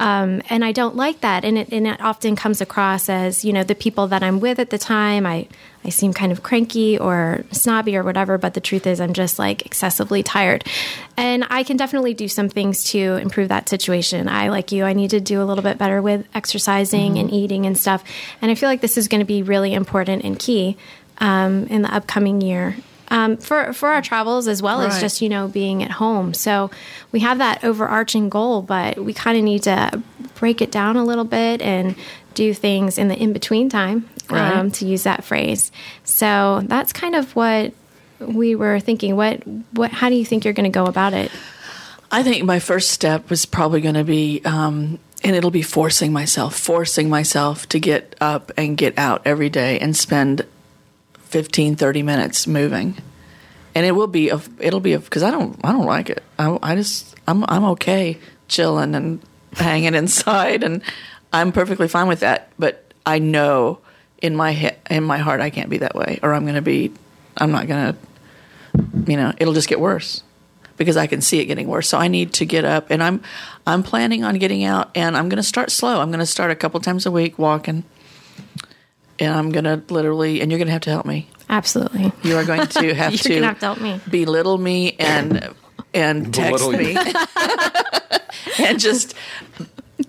Um, 0.00 0.42
and 0.48 0.64
I 0.64 0.70
don't 0.70 0.94
like 0.94 1.22
that, 1.22 1.44
and 1.44 1.58
it, 1.58 1.72
and 1.72 1.84
it 1.86 2.00
often 2.00 2.36
comes 2.36 2.60
across 2.60 3.08
as 3.08 3.44
you 3.44 3.52
know 3.52 3.64
the 3.64 3.74
people 3.74 4.06
that 4.08 4.22
I'm 4.22 4.38
with 4.38 4.60
at 4.60 4.70
the 4.70 4.78
time. 4.78 5.26
I 5.26 5.48
I 5.88 5.90
seem 5.90 6.12
kind 6.12 6.32
of 6.32 6.42
cranky 6.42 6.98
or 6.98 7.44
snobby 7.50 7.96
or 7.96 8.02
whatever, 8.02 8.36
but 8.36 8.52
the 8.52 8.60
truth 8.60 8.86
is 8.86 9.00
I'm 9.00 9.14
just 9.14 9.38
like 9.38 9.64
excessively 9.64 10.22
tired, 10.22 10.64
and 11.16 11.46
I 11.48 11.62
can 11.62 11.78
definitely 11.78 12.12
do 12.12 12.28
some 12.28 12.50
things 12.50 12.84
to 12.90 13.16
improve 13.16 13.48
that 13.48 13.70
situation. 13.70 14.28
I 14.28 14.50
like 14.50 14.70
you, 14.70 14.84
I 14.84 14.92
need 14.92 15.10
to 15.10 15.20
do 15.20 15.40
a 15.40 15.44
little 15.44 15.64
bit 15.64 15.78
better 15.78 16.02
with 16.02 16.26
exercising 16.34 17.18
and 17.18 17.32
eating 17.32 17.64
and 17.64 17.76
stuff, 17.76 18.04
and 18.42 18.50
I 18.50 18.54
feel 18.54 18.68
like 18.68 18.82
this 18.82 18.98
is 18.98 19.08
going 19.08 19.20
to 19.20 19.24
be 19.24 19.42
really 19.42 19.72
important 19.72 20.24
and 20.24 20.38
key 20.38 20.76
um, 21.18 21.66
in 21.68 21.80
the 21.80 21.94
upcoming 21.94 22.42
year 22.42 22.76
um, 23.10 23.38
for 23.38 23.72
for 23.72 23.88
our 23.88 24.02
travels 24.02 24.48
as 24.48 24.62
well 24.62 24.82
as 24.82 25.00
just 25.00 25.22
you 25.22 25.28
know 25.28 25.48
being 25.48 25.82
at 25.82 25.90
home. 25.92 26.34
So 26.34 26.70
we 27.12 27.20
have 27.20 27.38
that 27.38 27.64
overarching 27.64 28.28
goal, 28.28 28.62
but 28.62 28.98
we 28.98 29.14
kind 29.14 29.38
of 29.38 29.44
need 29.44 29.62
to 29.62 30.02
break 30.34 30.60
it 30.60 30.70
down 30.70 30.96
a 30.96 31.04
little 31.04 31.24
bit 31.24 31.62
and 31.62 31.96
do 32.34 32.54
things 32.54 32.98
in 32.98 33.08
the 33.08 33.16
in 33.16 33.32
between 33.32 33.68
time, 33.68 34.08
um, 34.30 34.70
to 34.72 34.86
use 34.86 35.04
that 35.04 35.24
phrase. 35.24 35.72
So 36.04 36.62
that's 36.64 36.92
kind 36.92 37.14
of 37.14 37.34
what 37.36 37.72
we 38.20 38.54
were 38.54 38.80
thinking. 38.80 39.16
What 39.16 39.46
what? 39.72 39.90
How 39.90 40.08
do 40.08 40.16
you 40.16 40.24
think 40.24 40.44
you're 40.44 40.54
going 40.54 40.70
to 40.70 40.76
go 40.76 40.86
about 40.86 41.14
it? 41.14 41.30
I 42.10 42.22
think 42.22 42.44
my 42.44 42.58
first 42.58 42.90
step 42.90 43.28
was 43.28 43.44
probably 43.44 43.80
going 43.80 43.94
to 43.94 44.04
be, 44.04 44.40
um, 44.44 44.98
and 45.22 45.36
it'll 45.36 45.50
be 45.50 45.62
forcing 45.62 46.12
myself, 46.12 46.56
forcing 46.56 47.10
myself 47.10 47.68
to 47.68 47.78
get 47.78 48.14
up 48.20 48.50
and 48.56 48.76
get 48.76 48.98
out 48.98 49.22
every 49.26 49.50
day 49.50 49.78
and 49.78 49.94
spend 49.94 50.46
15, 51.24 51.76
30 51.76 52.02
minutes 52.02 52.46
moving. 52.46 52.96
And 53.74 53.84
it 53.84 53.92
will 53.92 54.06
be, 54.06 54.30
a, 54.30 54.40
it'll 54.58 54.80
be, 54.80 54.96
because 54.96 55.22
I 55.22 55.30
don't, 55.30 55.60
I 55.62 55.72
don't 55.72 55.84
like 55.84 56.08
it. 56.08 56.22
I, 56.38 56.58
I 56.62 56.74
just, 56.74 57.14
I'm, 57.28 57.44
I'm 57.46 57.64
okay 57.64 58.18
chilling 58.48 58.94
and 58.94 59.20
hanging 59.52 59.94
inside, 59.94 60.64
and 60.64 60.82
I'm 61.32 61.52
perfectly 61.52 61.88
fine 61.88 62.08
with 62.08 62.20
that. 62.20 62.50
But 62.58 62.92
I 63.04 63.18
know 63.18 63.80
in 64.22 64.34
my 64.36 64.52
head, 64.52 64.78
in 64.90 65.04
my 65.04 65.18
heart, 65.18 65.40
I 65.40 65.50
can't 65.50 65.70
be 65.70 65.78
that 65.78 65.94
way, 65.94 66.18
or 66.22 66.34
I'm 66.34 66.42
going 66.44 66.54
to 66.56 66.62
be, 66.62 66.92
I'm 67.36 67.50
not 67.52 67.66
going 67.66 67.92
to, 67.94 67.98
you 69.10 69.16
know, 69.16 69.32
it'll 69.38 69.54
just 69.54 69.68
get 69.68 69.80
worse 69.80 70.22
because 70.76 70.96
I 70.96 71.06
can 71.06 71.20
see 71.20 71.40
it 71.40 71.46
getting 71.46 71.68
worse. 71.68 71.88
So 71.88 71.98
I 71.98 72.08
need 72.08 72.32
to 72.34 72.44
get 72.46 72.64
up, 72.64 72.90
and 72.90 73.02
I'm 73.02 73.20
I'm 73.66 73.82
planning 73.82 74.24
on 74.24 74.38
getting 74.38 74.64
out, 74.64 74.90
and 74.94 75.16
I'm 75.16 75.28
going 75.28 75.36
to 75.38 75.42
start 75.48 75.70
slow. 75.70 76.00
I'm 76.00 76.08
going 76.10 76.20
to 76.20 76.26
start 76.26 76.50
a 76.50 76.56
couple 76.56 76.80
times 76.80 77.06
a 77.06 77.10
week 77.10 77.38
walking, 77.38 77.84
and 79.18 79.32
I'm 79.34 79.50
going 79.50 79.64
to 79.64 79.82
literally, 79.92 80.40
and 80.40 80.50
you're 80.50 80.58
going 80.58 80.66
to 80.68 80.72
have 80.72 80.82
to 80.82 80.90
help 80.90 81.06
me. 81.06 81.28
Absolutely. 81.48 82.12
You 82.22 82.36
are 82.36 82.44
going 82.44 82.66
to 82.66 82.94
have 82.94 83.12
You're 83.12 83.18
to 83.18 83.34
gonna 83.34 83.46
have 83.46 83.58
to 83.60 83.66
help 83.66 83.80
me. 83.80 84.00
belittle 84.10 84.58
me 84.58 84.92
and 84.98 85.54
and 85.94 86.34
text 86.34 86.62
Belittle 86.62 86.72
me 86.72 86.94
and 88.58 88.78
just 88.78 89.14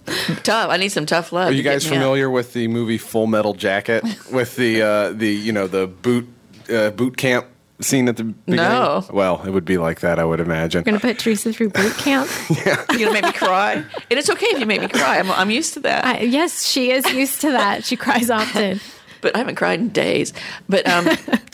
tough. 0.44 0.70
I 0.70 0.78
need 0.78 0.89
some 0.89 1.06
tough 1.06 1.32
love. 1.32 1.50
Are 1.50 1.54
you 1.54 1.63
guys 1.63 1.86
me 1.86 1.96
out. 1.96 2.00
familiar 2.00 2.30
with 2.30 2.54
the 2.54 2.68
movie 2.68 2.98
Full 2.98 3.28
Metal 3.28 3.54
Jacket 3.54 4.04
with 4.32 4.56
the 4.56 4.82
uh, 4.82 5.12
the 5.12 5.30
you 5.30 5.51
know 5.51 5.68
the 5.68 5.88
boot 5.88 6.28
uh, 6.74 6.89
boot 6.92 7.18
camp 7.18 7.46
scene 7.82 8.08
at 8.10 8.18
the 8.18 8.25
beginning? 8.25 8.58
No. 8.66 9.06
Well, 9.12 9.42
it 9.46 9.51
would 9.51 9.66
be 9.66 9.78
like 9.78 10.01
that, 10.01 10.20
I 10.20 10.25
would 10.25 10.39
imagine. 10.39 10.80
We're 10.82 10.92
going 10.92 11.00
to 11.00 11.08
put 11.08 11.20
Teresa 11.20 11.54
through 11.54 11.69
boot 11.69 11.93
camp. 11.98 12.30
yeah. 12.65 12.84
You're 12.91 13.00
gonna 13.10 13.13
make 13.13 13.24
me 13.26 13.32
cry, 13.34 13.74
and 13.74 13.86
it's 14.19 14.30
okay 14.30 14.48
if 14.48 14.60
you 14.60 14.65
make 14.65 14.82
me 14.82 14.88
cry. 14.89 15.19
I'm, 15.19 15.32
I'm 15.32 15.50
used 15.50 15.74
to 15.76 15.80
that. 15.82 16.06
I, 16.06 16.19
yes, 16.22 16.65
she 16.65 16.91
is 16.91 17.06
used 17.13 17.41
to 17.41 17.52
that. 17.52 17.86
She 17.86 17.95
cries 17.95 18.30
often. 18.30 18.80
but 19.22 19.36
I 19.36 19.39
haven't 19.39 19.56
cried 19.56 19.80
in 19.80 19.89
days. 19.89 20.34
But 20.67 20.88
um, 20.88 21.06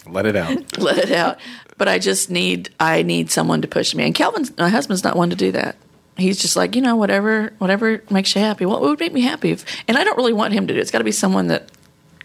Let 0.08 0.26
it 0.26 0.36
out. 0.36 0.78
let 0.78 0.98
it 0.98 1.12
out. 1.12 1.40
But 1.78 1.88
I 1.90 2.00
just 2.00 2.30
need 2.30 2.70
I 2.80 3.02
need 3.02 3.30
someone 3.32 3.62
to 3.62 3.68
push 3.68 3.94
me. 3.96 4.06
And 4.06 4.16
Kelvin's 4.16 4.56
my 4.58 4.70
husband's 4.70 5.04
not 5.04 5.16
one 5.16 5.30
to 5.30 5.36
do 5.36 5.52
that. 5.52 5.76
He's 6.18 6.40
just 6.40 6.56
like 6.56 6.76
you 6.76 6.82
know 6.82 6.96
whatever 6.96 7.54
whatever 7.58 8.02
makes 8.10 8.36
you 8.36 8.42
happy. 8.42 8.66
What 8.66 8.82
would 8.82 9.00
make 9.00 9.14
me 9.14 9.22
happy? 9.22 9.52
If, 9.52 9.66
and 9.88 9.98
I 9.98 10.04
don't 10.04 10.18
really 10.18 10.34
want 10.34 10.54
him 10.54 10.68
to 10.68 10.74
do. 10.74 10.80
it. 10.80 10.82
It's 10.82 10.92
got 10.92 11.00
to 11.00 11.04
be 11.04 11.12
someone 11.12 11.48
that 11.48 11.70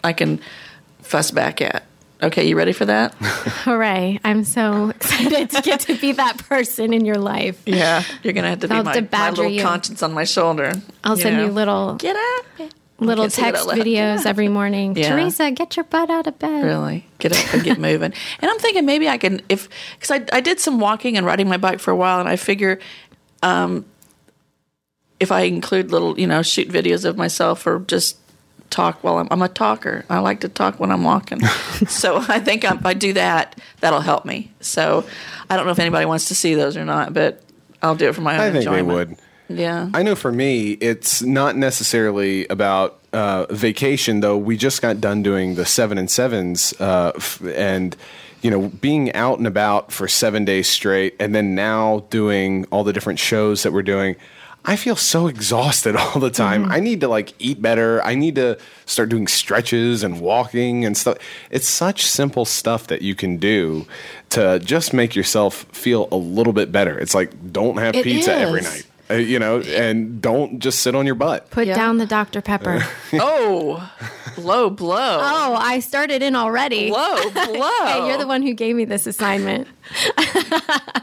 I 0.04 0.12
can 0.12 0.40
fuss 1.02 1.30
back 1.30 1.60
at. 1.60 1.84
Okay, 2.22 2.46
you 2.46 2.54
ready 2.56 2.72
for 2.72 2.84
that? 2.84 3.14
Hooray. 3.64 4.20
I'm 4.22 4.44
so 4.44 4.88
excited 5.00 5.50
to 5.50 5.62
get 5.62 5.80
to 5.80 5.96
be 5.96 6.12
that 6.12 6.36
person 6.38 6.92
in 6.92 7.04
your 7.04 7.16
life. 7.16 7.62
Yeah, 7.66 8.04
you're 8.22 8.34
gonna 8.34 8.50
have 8.50 8.60
to 8.60 8.68
be 8.68 8.74
I'll 8.74 8.84
my, 8.84 9.08
my 9.10 9.30
little 9.30 9.48
you. 9.48 9.62
conscience 9.62 10.02
on 10.02 10.12
my 10.12 10.24
shoulder. 10.24 10.72
I'll 11.02 11.16
send 11.16 11.36
know. 11.38 11.46
you 11.46 11.50
little 11.50 11.94
Get 11.94 12.16
up. 12.16 12.70
little 12.98 13.24
can't 13.24 13.32
say 13.32 13.42
that 13.42 13.52
text 13.52 13.62
out 13.62 13.68
loud. 13.68 13.78
videos 13.78 14.26
every 14.26 14.48
morning. 14.48 14.94
Yeah. 14.96 15.14
Teresa, 15.14 15.50
get 15.50 15.76
your 15.76 15.84
butt 15.84 16.10
out 16.10 16.26
of 16.26 16.38
bed. 16.38 16.62
Really 16.62 17.06
get 17.18 17.32
up 17.34 17.54
and 17.54 17.64
get 17.64 17.78
moving. 17.88 18.12
And 18.40 18.50
I'm 18.50 18.58
thinking 18.58 18.84
maybe 18.84 19.08
I 19.08 19.16
can 19.16 19.40
if 19.48 19.68
because 19.98 20.10
I 20.10 20.36
I 20.36 20.40
did 20.42 20.60
some 20.60 20.78
walking 20.78 21.16
and 21.16 21.24
riding 21.24 21.48
my 21.48 21.56
bike 21.56 21.80
for 21.80 21.90
a 21.90 21.96
while, 21.96 22.20
and 22.20 22.28
I 22.28 22.36
figure. 22.36 22.78
Um, 23.42 23.84
if 25.18 25.30
I 25.30 25.42
include 25.42 25.90
little, 25.90 26.18
you 26.18 26.26
know, 26.26 26.42
shoot 26.42 26.68
videos 26.68 27.04
of 27.04 27.16
myself 27.16 27.66
or 27.66 27.80
just 27.80 28.16
talk 28.70 29.02
while 29.04 29.18
I'm, 29.18 29.28
I'm 29.30 29.42
a 29.42 29.48
talker. 29.48 30.04
I 30.08 30.20
like 30.20 30.40
to 30.40 30.48
talk 30.48 30.80
when 30.80 30.90
I'm 30.90 31.04
walking. 31.04 31.40
so 31.88 32.24
I 32.28 32.40
think 32.40 32.64
if 32.64 32.86
I 32.86 32.94
do 32.94 33.12
that, 33.14 33.60
that'll 33.80 34.00
help 34.00 34.24
me. 34.24 34.50
So 34.60 35.04
I 35.48 35.56
don't 35.56 35.66
know 35.66 35.72
if 35.72 35.78
anybody 35.78 36.06
wants 36.06 36.28
to 36.28 36.34
see 36.34 36.54
those 36.54 36.76
or 36.76 36.84
not, 36.84 37.12
but 37.12 37.42
I'll 37.82 37.96
do 37.96 38.08
it 38.08 38.14
for 38.14 38.22
my 38.22 38.34
own 38.34 38.40
I 38.40 38.44
think 38.52 38.56
enjoyment. 38.66 38.88
they 38.88 38.94
would. 38.94 39.16
Yeah. 39.58 39.90
I 39.92 40.02
know 40.04 40.14
for 40.14 40.30
me, 40.30 40.72
it's 40.72 41.22
not 41.22 41.56
necessarily 41.56 42.46
about 42.48 43.00
uh, 43.12 43.46
vacation, 43.50 44.20
though. 44.20 44.38
We 44.38 44.56
just 44.56 44.80
got 44.80 45.00
done 45.00 45.22
doing 45.24 45.56
the 45.56 45.66
seven 45.66 45.98
and 45.98 46.08
sevens, 46.08 46.72
uh, 46.80 47.12
f- 47.16 47.42
and 47.42 47.96
you 48.42 48.50
know, 48.50 48.68
being 48.68 49.12
out 49.14 49.38
and 49.38 49.46
about 49.46 49.92
for 49.92 50.08
seven 50.08 50.44
days 50.44 50.68
straight, 50.68 51.14
and 51.20 51.34
then 51.34 51.54
now 51.54 52.04
doing 52.10 52.66
all 52.70 52.84
the 52.84 52.92
different 52.92 53.18
shows 53.18 53.62
that 53.62 53.72
we're 53.72 53.82
doing. 53.82 54.16
I 54.62 54.76
feel 54.76 54.96
so 54.96 55.26
exhausted 55.26 55.96
all 55.96 56.20
the 56.20 56.30
time. 56.30 56.64
Mm-hmm. 56.64 56.72
I 56.72 56.80
need 56.80 57.00
to 57.00 57.08
like 57.08 57.32
eat 57.38 57.62
better. 57.62 58.02
I 58.04 58.14
need 58.14 58.34
to 58.34 58.58
start 58.84 59.08
doing 59.08 59.26
stretches 59.26 60.02
and 60.02 60.20
walking 60.20 60.84
and 60.84 60.96
stuff. 60.96 61.18
It's 61.50 61.68
such 61.68 62.04
simple 62.04 62.44
stuff 62.44 62.86
that 62.88 63.02
you 63.02 63.14
can 63.14 63.38
do 63.38 63.86
to 64.30 64.58
just 64.58 64.92
make 64.92 65.16
yourself 65.16 65.64
feel 65.72 66.08
a 66.12 66.16
little 66.16 66.52
bit 66.52 66.70
better. 66.70 66.98
It's 66.98 67.14
like 67.14 67.52
don't 67.52 67.78
have 67.78 67.94
It 67.94 68.04
pizza 68.04 68.34
every 68.34 68.60
night 68.60 68.86
uh, 69.10 69.14
you 69.14 69.38
know, 69.38 69.60
and 69.60 70.20
don't 70.22 70.60
just 70.60 70.80
sit 70.80 70.94
on 70.94 71.04
your 71.06 71.14
butt. 71.14 71.50
Put 71.50 71.66
Yeah. 71.66 71.74
down 71.74 71.98
the 71.98 72.06
Dr. 72.06 72.40
Pepper. 72.40 72.82
oh, 73.14 73.90
low 74.38 74.70
blow. 74.70 75.18
oh, 75.20 75.54
I 75.58 75.80
started 75.80 76.22
in 76.22 76.36
already. 76.36 76.90
Low 76.90 77.30
blow. 77.30 77.84
Hey, 77.86 78.06
you're 78.06 78.18
the 78.18 78.26
one 78.26 78.42
who 78.42 78.54
gave 78.54 78.76
me 78.76 78.84
this 78.84 79.06
assignment. 79.06 79.68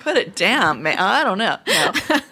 put 0.02 0.18
it 0.18 0.36
down, 0.36 0.84
man. 0.84 0.98
I 0.98 1.24
don't 1.24 1.38
know. 1.38 1.58
No. 1.68 1.92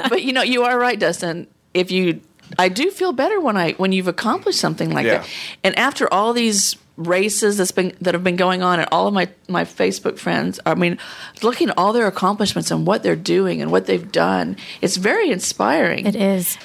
but 0.10 0.24
you 0.24 0.34
know, 0.34 0.42
you 0.44 0.64
are 0.64 0.78
right, 0.78 1.00
Dustin. 1.00 1.48
If 1.74 1.92
you, 1.92 2.22
I 2.58 2.70
do 2.70 2.90
feel 2.92 3.12
better 3.12 3.40
when 3.40 3.58
I 3.58 3.74
when 3.74 3.92
you've 3.92 4.08
accomplished 4.08 4.60
something 4.60 4.92
like 4.92 5.06
Yeah. 5.06 5.18
that. 5.20 5.30
And 5.64 5.78
after 5.78 6.12
all 6.14 6.34
these 6.34 6.76
races 6.98 7.58
that's 7.58 7.72
been 7.72 7.94
that 8.02 8.14
have 8.14 8.24
been 8.24 8.36
going 8.38 8.64
on, 8.64 8.80
and 8.80 8.88
all 8.92 9.08
of 9.08 9.14
my 9.14 9.28
my 9.50 9.64
Facebook 9.66 10.18
friends, 10.18 10.60
I 10.66 10.76
mean, 10.76 10.98
looking 11.44 11.70
at 11.70 11.78
all 11.78 11.92
their 11.94 12.08
accomplishments 12.08 12.72
and 12.72 12.88
what 12.88 13.04
they're 13.04 13.16
doing 13.16 13.62
and 13.62 13.72
what 13.72 13.86
they've 13.86 14.12
done, 14.12 14.56
it's 14.82 14.96
very 14.98 15.30
inspiring. 15.32 16.06
It 16.06 16.16
is. 16.16 16.58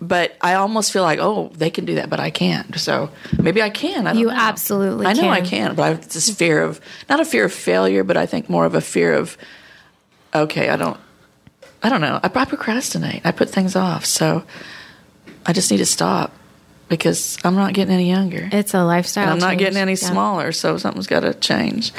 but 0.00 0.36
I 0.40 0.54
almost 0.54 0.92
feel 0.92 1.02
like, 1.04 1.18
oh, 1.20 1.50
they 1.54 1.70
can 1.70 1.84
do 1.84 1.94
that, 1.96 2.10
but 2.10 2.18
I 2.20 2.30
can't. 2.30 2.76
So 2.78 3.10
maybe 3.38 3.62
I 3.62 3.70
can. 3.70 4.06
I 4.06 4.12
don't 4.12 4.20
You 4.20 4.26
know. 4.28 4.34
absolutely 4.36 5.06
I 5.06 5.12
know 5.14 5.28
I 5.28 5.40
can. 5.40 5.68
can, 5.68 5.74
but 5.76 5.82
I 5.82 5.88
have 5.88 6.08
this 6.08 6.28
fear 6.30 6.62
of 6.62 6.80
not 7.08 7.20
a 7.20 7.24
fear 7.24 7.44
of 7.44 7.52
failure, 7.52 8.02
but 8.04 8.16
I 8.16 8.26
think 8.26 8.48
more 8.48 8.64
of 8.66 8.74
a 8.74 8.80
fear 8.80 9.14
of, 9.14 9.36
okay, 10.34 10.68
I 10.70 10.76
don't, 10.76 10.98
I 11.82 11.88
don't 11.88 12.00
know. 12.00 12.18
I, 12.22 12.26
I 12.32 12.44
procrastinate. 12.44 13.22
I 13.24 13.30
put 13.32 13.48
things 13.50 13.74
off. 13.76 14.04
So 14.04 14.42
I 15.46 15.52
just 15.52 15.70
need 15.70 15.78
to 15.78 15.86
stop 15.86 16.32
because 16.96 17.38
I'm 17.42 17.54
not 17.54 17.72
getting 17.74 17.94
any 17.94 18.08
younger. 18.08 18.48
It's 18.52 18.74
a 18.74 18.84
lifestyle. 18.84 19.24
And 19.24 19.32
I'm 19.32 19.38
not 19.38 19.48
change. 19.50 19.58
getting 19.60 19.78
any 19.78 19.92
Yeah. 19.92 19.96
smaller, 20.10 20.52
so 20.52 20.76
something's 20.78 21.06
got 21.06 21.20
to 21.20 21.34
change. 21.34 21.92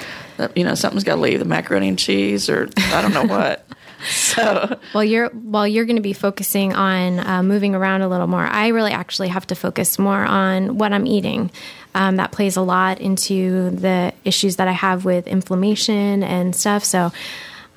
You 0.56 0.64
know, 0.64 0.76
something's 0.76 1.04
got 1.04 1.16
to 1.16 1.22
leave 1.22 1.40
the 1.40 1.46
macaroni 1.46 1.88
and 1.90 1.98
cheese, 2.00 2.50
or 2.50 2.70
I 2.78 3.02
don't 3.02 3.14
know 3.14 3.26
what. 3.26 3.66
So 4.06 4.78
Well, 4.94 5.06
you're 5.06 5.30
while 5.30 5.66
you're 5.66 5.86
going 5.86 5.96
to 5.96 6.02
be 6.02 6.12
focusing 6.12 6.74
on 6.74 7.20
uh, 7.26 7.42
moving 7.42 7.74
around 7.74 8.02
a 8.02 8.10
little 8.10 8.28
more. 8.28 8.42
I 8.46 8.68
really 8.68 8.92
actually 8.92 9.30
have 9.30 9.48
to 9.48 9.56
focus 9.56 9.98
more 9.98 10.22
on 10.26 10.78
what 10.78 10.92
I'm 10.92 11.08
eating. 11.08 11.52
Um, 11.96 12.18
that 12.18 12.34
plays 12.34 12.58
a 12.58 12.62
lot 12.62 13.00
into 13.00 13.70
the 13.70 14.12
issues 14.26 14.58
that 14.58 14.68
I 14.68 14.74
have 14.74 15.06
with 15.06 15.26
inflammation 15.26 16.22
and 16.22 16.54
stuff. 16.54 16.84
So 16.84 17.14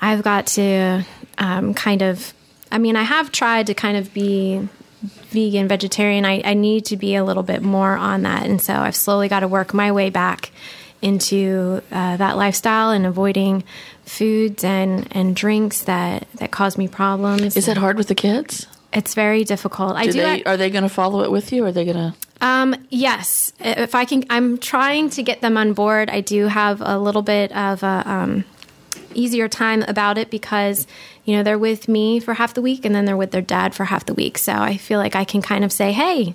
I've 0.01 0.25
got 0.25 0.49
to 0.59 1.05
um, 1.39 1.75
kind 1.75 2.03
of. 2.03 2.35
I 2.73 2.79
mean, 2.79 2.97
I 2.97 3.05
have 3.05 3.31
tried 3.31 3.69
to 3.69 3.75
kind 3.75 3.97
of 3.97 4.13
be 4.13 4.69
vegan, 5.31 5.69
vegetarian. 5.69 6.25
I, 6.25 6.43
I 6.45 6.55
need 6.55 6.87
to 6.87 6.97
be 6.97 7.15
a 7.15 7.25
little 7.25 7.43
bit 7.43 7.63
more 7.63 7.97
on 7.97 8.23
that. 8.23 8.47
And 8.47 8.61
so 8.61 8.75
I've 8.75 8.97
slowly 8.97 9.29
got 9.29 9.41
to 9.41 9.49
work 9.49 9.75
my 9.75 9.93
way 9.93 10.11
back 10.11 10.51
into 11.03 11.83
uh, 11.93 12.17
that 12.17 12.37
lifestyle 12.37 12.91
and 12.91 13.07
avoiding 13.07 13.65
foods 14.05 14.65
and, 14.65 15.09
and 15.11 15.37
drinks 15.37 15.83
that, 15.83 16.27
that 16.35 16.51
cause 16.51 16.79
me 16.79 16.89
problems. 16.89 17.57
Is 17.57 17.67
that 17.67 17.77
hard 17.77 17.97
with 17.97 18.09
the 18.09 18.15
kids? 18.15 18.67
It's 18.93 19.15
very 19.15 19.45
difficult. 19.45 19.97
I 19.97 20.07
Do 20.07 20.13
do. 20.13 20.23
they, 20.23 20.45
are 20.45 20.57
they 20.57 20.71
going 20.71 20.85
to 20.85 20.89
follow 20.89 21.23
it 21.23 21.31
with 21.31 21.53
you? 21.53 21.65
Or 21.65 21.69
are 21.69 21.73
they 21.73 21.85
going 21.85 21.97
to? 21.97 22.15
Um, 22.41 22.75
yes, 22.91 23.53
if 23.61 23.95
I 23.95 24.05
can, 24.05 24.25
I'm 24.31 24.59
trying 24.59 25.11
to 25.11 25.23
get 25.23 25.41
them 25.41 25.57
on 25.57 25.73
board. 25.73 26.11
I 26.11 26.21
do 26.21 26.47
have 26.47 26.81
a 26.81 26.99
little 26.99 27.23
bit 27.23 27.53
of 27.53 27.83
a 27.83 28.03
um, 28.07 28.45
easier 29.17 29.49
time 29.49 29.83
about 29.83 30.19
it 30.19 30.31
because 30.31 30.87
you 31.25 31.37
know 31.37 31.43
they're 31.43 31.59
with 31.59 31.89
me 31.89 32.21
for 32.21 32.35
half 32.35 32.55
the 32.55 32.63
week 32.63 32.85
and 32.85 32.95
then 32.95 33.05
they're 33.05 33.17
with 33.17 33.31
their 33.31 33.43
dad 33.43 33.75
for 33.75 33.85
half 33.85 34.07
the 34.07 34.15
week. 34.15 34.39
So 34.39 34.53
I 34.53 34.77
feel 34.77 34.99
like 34.99 35.17
I 35.17 35.25
can 35.25 35.43
kind 35.43 35.65
of 35.65 35.73
say, 35.73 35.93
hey, 35.93 36.35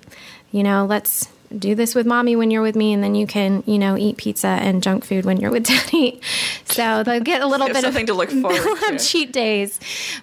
you 0.50 0.62
know, 0.62 0.84
let's 0.84 1.28
do 1.56 1.74
this 1.74 1.94
with 1.94 2.06
mommy 2.06 2.36
when 2.36 2.50
you're 2.50 2.62
with 2.62 2.76
me, 2.76 2.92
and 2.92 3.02
then 3.02 3.14
you 3.14 3.26
can, 3.26 3.62
you 3.66 3.78
know, 3.78 3.96
eat 3.96 4.16
pizza 4.16 4.46
and 4.46 4.82
junk 4.82 5.04
food 5.04 5.24
when 5.24 5.38
you're 5.38 5.50
with 5.50 5.64
daddy. 5.66 6.20
So 6.64 7.02
they'll 7.02 7.20
get 7.20 7.42
a 7.42 7.46
little 7.46 7.66
bit 7.68 7.78
something 7.78 8.02
of 8.02 8.06
to 8.08 8.14
look 8.14 8.30
forward 8.42 8.78
have 8.80 8.98
to. 8.98 8.98
cheat 9.04 9.32
days, 9.32 9.78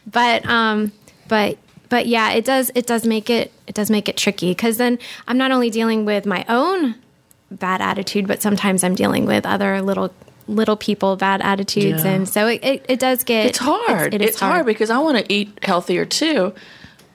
but 0.05 0.45
um, 0.45 0.91
but 1.27 1.57
but 1.89 2.07
yeah, 2.07 2.31
it 2.31 2.45
does 2.45 2.71
it 2.75 2.85
does 2.85 3.05
make 3.05 3.29
it 3.29 3.51
it 3.67 3.75
does 3.75 3.89
make 3.89 4.09
it 4.09 4.17
tricky 4.17 4.51
because 4.51 4.77
then 4.77 4.99
I'm 5.27 5.37
not 5.37 5.51
only 5.51 5.69
dealing 5.69 6.05
with 6.05 6.25
my 6.25 6.45
own 6.47 6.95
bad 7.51 7.81
attitude, 7.81 8.27
but 8.27 8.41
sometimes 8.41 8.83
I'm 8.83 8.95
dealing 8.95 9.25
with 9.25 9.45
other 9.45 9.81
little 9.81 10.13
little 10.49 10.75
people 10.77 11.15
bad 11.15 11.41
attitudes, 11.41 12.03
Yeah. 12.03 12.11
and 12.11 12.27
so 12.29 12.47
it, 12.47 12.63
it, 12.63 12.85
it 12.89 12.99
does 12.99 13.23
get 13.23 13.45
It's 13.47 13.57
hard. 13.59 14.13
it 14.13 14.21
is 14.21 14.29
it's 14.31 14.39
hard. 14.39 14.65
because 14.65 14.89
I 14.89 14.97
want 14.97 15.17
to 15.17 15.33
eat 15.33 15.59
healthier 15.63 16.05
too, 16.05 16.53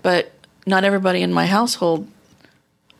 but 0.02 0.32
not 0.66 0.84
everybody 0.84 1.20
in 1.22 1.32
my 1.32 1.46
household 1.46 2.06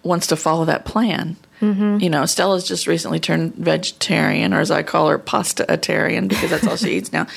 wants 0.03 0.27
to 0.29 0.37
follow 0.37 0.64
that 0.66 0.85
plan. 0.85 1.37
Mm-hmm. 1.61 1.99
You 2.01 2.11
know, 2.11 2.27
Stella's 2.27 2.66
just 2.68 2.87
recently 2.87 3.20
turned 3.20 3.55
vegetarian, 3.55 4.53
or 4.53 4.61
as 4.61 4.70
I 4.70 4.83
call 4.83 5.09
her, 5.09 5.18
pasta-atarian, 5.18 6.29
because 6.29 6.51
that's 6.51 6.66
all 6.66 6.77
she 6.77 6.97
eats 6.97 7.12
now. 7.12 7.27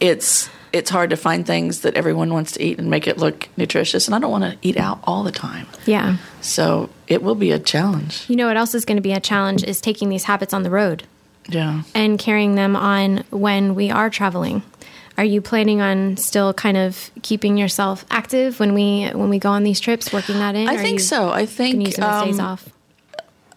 It's 0.00 0.50
it's 0.72 0.90
hard 0.90 1.10
to 1.10 1.16
find 1.16 1.46
things 1.46 1.82
that 1.82 1.94
everyone 1.94 2.32
wants 2.32 2.52
to 2.52 2.62
eat 2.62 2.78
and 2.80 2.90
make 2.90 3.06
it 3.06 3.18
look 3.18 3.48
nutritious, 3.56 4.08
and 4.08 4.16
I 4.16 4.18
don't 4.18 4.32
want 4.32 4.42
to 4.42 4.58
eat 4.66 4.76
out 4.76 4.98
all 5.04 5.22
the 5.22 5.30
time. 5.30 5.68
yeah. 5.86 6.16
So 6.40 6.90
it 7.06 7.22
will 7.22 7.36
be 7.36 7.52
a 7.52 7.60
challenge. 7.60 8.24
You 8.28 8.34
know 8.34 8.48
what 8.48 8.56
else 8.56 8.74
is 8.74 8.84
going 8.84 8.96
to 8.96 9.02
be 9.02 9.12
a 9.12 9.20
challenge 9.20 9.62
is 9.62 9.80
taking 9.80 10.08
these 10.08 10.24
habits 10.24 10.52
on 10.52 10.64
the 10.64 10.70
road. 10.70 11.04
Yeah. 11.48 11.82
and 11.94 12.18
carrying 12.18 12.54
them 12.54 12.76
on 12.76 13.24
when 13.30 13.74
we 13.74 13.90
are 13.90 14.10
traveling. 14.10 14.62
Are 15.18 15.24
you 15.24 15.42
planning 15.42 15.80
on 15.82 16.16
still 16.16 16.54
kind 16.54 16.76
of 16.76 17.10
keeping 17.22 17.56
yourself 17.58 18.04
active 18.10 18.58
when 18.58 18.72
we 18.72 19.08
when 19.10 19.28
we 19.28 19.38
go 19.38 19.50
on 19.50 19.62
these 19.62 19.78
trips, 19.78 20.12
working 20.12 20.36
that 20.38 20.54
in? 20.54 20.68
I 20.68 20.76
think 20.78 21.00
so. 21.00 21.28
I 21.30 21.44
think 21.44 21.86
use 21.86 21.96
those 21.96 22.24
days 22.24 22.38
um, 22.38 22.46
off. 22.46 22.68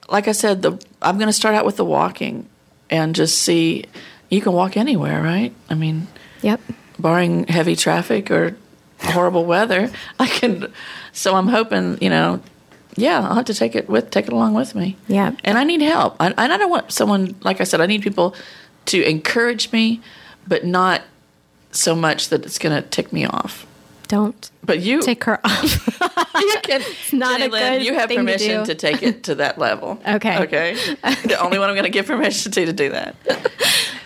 like 0.09 0.27
I 0.27 0.33
said, 0.33 0.61
the 0.61 0.71
I'm 1.01 1.17
going 1.17 1.27
to 1.29 1.33
start 1.33 1.55
out 1.55 1.65
with 1.65 1.77
the 1.77 1.85
walking 1.85 2.47
and 2.89 3.15
just 3.15 3.37
see. 3.39 3.85
You 4.29 4.41
can 4.41 4.51
walk 4.53 4.75
anywhere, 4.75 5.21
right? 5.21 5.53
I 5.69 5.75
mean, 5.75 6.07
Yep. 6.41 6.59
barring 6.99 7.45
heavy 7.47 7.75
traffic 7.77 8.29
or 8.31 8.57
horrible 8.99 9.45
weather, 9.45 9.91
I 10.19 10.27
can. 10.27 10.73
So 11.13 11.35
I'm 11.35 11.47
hoping, 11.47 11.99
you 12.01 12.09
know, 12.09 12.41
yeah, 12.95 13.27
I'll 13.27 13.35
have 13.35 13.45
to 13.45 13.53
take 13.53 13.75
it 13.75 13.89
with 13.89 14.09
take 14.09 14.27
it 14.27 14.33
along 14.33 14.53
with 14.53 14.75
me. 14.75 14.97
Yeah. 15.07 15.33
and 15.43 15.57
I 15.57 15.63
need 15.63 15.81
help. 15.81 16.15
I, 16.19 16.27
and 16.27 16.53
I 16.53 16.57
don't 16.57 16.69
want 16.69 16.91
someone 16.91 17.35
like 17.41 17.61
I 17.61 17.63
said. 17.65 17.81
I 17.81 17.85
need 17.85 18.01
people 18.01 18.35
to 18.85 19.03
encourage 19.03 19.71
me, 19.71 20.01
but 20.47 20.63
not 20.65 21.01
so 21.71 21.95
much 21.95 22.29
that 22.29 22.45
it's 22.45 22.57
going 22.57 22.81
to 22.81 22.87
tick 22.87 23.11
me 23.11 23.25
off. 23.25 23.65
Don't 24.07 24.51
But 24.63 24.81
you, 24.81 25.01
take 25.01 25.23
her 25.23 25.39
off. 25.43 25.99
you 26.35 26.55
can, 26.61 26.81
not 27.11 27.39
Jenny 27.39 27.45
a 27.45 27.49
Lynn, 27.49 27.73
good 27.73 27.85
you 27.85 27.93
have 27.95 28.09
to 28.09 28.15
permission 28.15 28.59
do. 28.59 28.65
to, 28.67 28.75
take 28.75 29.01
it 29.01 29.23
to 29.23 29.35
that 29.35 29.57
level. 29.57 29.99
Okay. 30.07 30.43
Okay. 30.43 30.73
the 31.25 31.37
only 31.41 31.57
one 31.59 31.69
I'm 31.69 31.75
going 31.75 31.85
to 31.85 31.89
give 31.89 32.05
permission 32.05 32.51
to 32.51 32.65
to 32.67 32.73
do 32.73 32.89
that. 32.89 33.15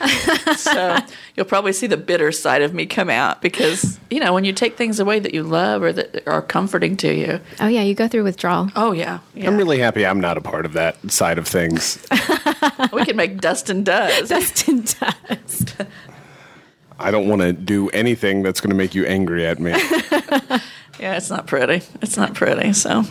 so 0.55 0.97
you'll 1.35 1.45
probably 1.45 1.73
see 1.73 1.87
the 1.87 1.97
bitter 1.97 2.31
side 2.31 2.61
of 2.61 2.73
me 2.73 2.85
come 2.85 3.09
out 3.09 3.41
because 3.41 3.99
you 4.09 4.19
know 4.19 4.33
when 4.33 4.45
you 4.45 4.53
take 4.53 4.77
things 4.77 4.99
away 4.99 5.19
that 5.19 5.33
you 5.33 5.43
love 5.43 5.81
or 5.83 5.91
that 5.91 6.27
are 6.27 6.41
comforting 6.41 6.95
to 6.97 7.13
you. 7.13 7.39
oh 7.59 7.67
yeah, 7.67 7.81
you 7.81 7.93
go 7.93 8.07
through 8.07 8.23
withdrawal. 8.23 8.69
Oh 8.75 8.91
yeah, 8.91 9.19
yeah. 9.33 9.47
I'm 9.47 9.57
really 9.57 9.79
happy 9.79 10.05
I'm 10.05 10.19
not 10.19 10.37
a 10.37 10.41
part 10.41 10.65
of 10.65 10.73
that 10.73 11.11
side 11.11 11.37
of 11.37 11.47
things. 11.47 12.05
we 12.93 13.05
can 13.05 13.15
make 13.15 13.41
Dustin 13.41 13.83
does. 13.83 14.29
Dustin 14.29 14.81
does. 14.81 15.65
I 16.99 17.11
don't 17.11 17.29
want 17.29 17.41
to 17.41 17.53
do 17.53 17.89
anything 17.89 18.43
that's 18.43 18.59
going 18.59 18.71
to 18.71 18.75
make 18.75 18.93
you 18.93 19.05
angry 19.05 19.45
at 19.45 19.59
me. 19.59 19.71
yeah, 20.99 21.15
it's 21.15 21.29
not 21.29 21.47
pretty. 21.47 21.81
It's 22.01 22.17
not 22.17 22.33
pretty. 22.33 22.73
So 22.73 23.03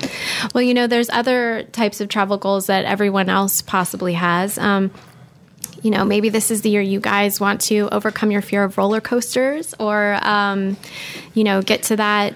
Well, 0.54 0.62
you 0.62 0.74
know, 0.74 0.86
there's 0.86 1.08
other 1.08 1.62
types 1.72 2.00
of 2.02 2.08
travel 2.08 2.36
goals 2.36 2.66
that 2.66 2.84
everyone 2.84 3.30
else 3.30 3.62
possibly 3.62 4.12
has. 4.12 4.58
Um, 4.58 4.90
you 5.82 5.90
know, 5.90 6.04
maybe 6.04 6.28
this 6.28 6.50
is 6.50 6.62
the 6.62 6.70
year 6.70 6.82
you 6.82 7.00
guys 7.00 7.40
want 7.40 7.60
to 7.62 7.88
overcome 7.90 8.30
your 8.30 8.42
fear 8.42 8.64
of 8.64 8.78
roller 8.78 9.00
coasters 9.00 9.74
or, 9.78 10.18
um, 10.22 10.76
you 11.34 11.44
know, 11.44 11.62
get 11.62 11.84
to 11.84 11.96
that 11.96 12.34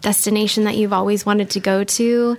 destination 0.00 0.64
that 0.64 0.76
you've 0.76 0.92
always 0.92 1.26
wanted 1.26 1.50
to 1.50 1.60
go 1.60 1.84
to. 1.84 2.36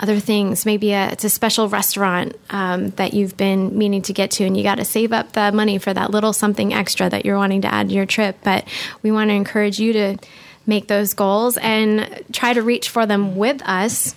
Other 0.00 0.18
things, 0.18 0.66
maybe 0.66 0.92
a, 0.92 1.10
it's 1.12 1.22
a 1.22 1.30
special 1.30 1.68
restaurant 1.68 2.34
um, 2.50 2.90
that 2.90 3.14
you've 3.14 3.36
been 3.36 3.78
meaning 3.78 4.02
to 4.02 4.12
get 4.12 4.32
to, 4.32 4.44
and 4.44 4.56
you 4.56 4.64
got 4.64 4.76
to 4.76 4.84
save 4.84 5.12
up 5.12 5.32
the 5.32 5.52
money 5.52 5.78
for 5.78 5.94
that 5.94 6.10
little 6.10 6.32
something 6.32 6.74
extra 6.74 7.08
that 7.08 7.24
you're 7.24 7.36
wanting 7.36 7.62
to 7.62 7.72
add 7.72 7.90
to 7.90 7.94
your 7.94 8.04
trip. 8.04 8.38
But 8.42 8.66
we 9.02 9.12
want 9.12 9.30
to 9.30 9.34
encourage 9.34 9.78
you 9.78 9.92
to 9.92 10.18
make 10.66 10.88
those 10.88 11.14
goals 11.14 11.56
and 11.58 12.24
try 12.32 12.52
to 12.54 12.62
reach 12.62 12.88
for 12.88 13.06
them 13.06 13.36
with 13.36 13.62
us. 13.64 14.16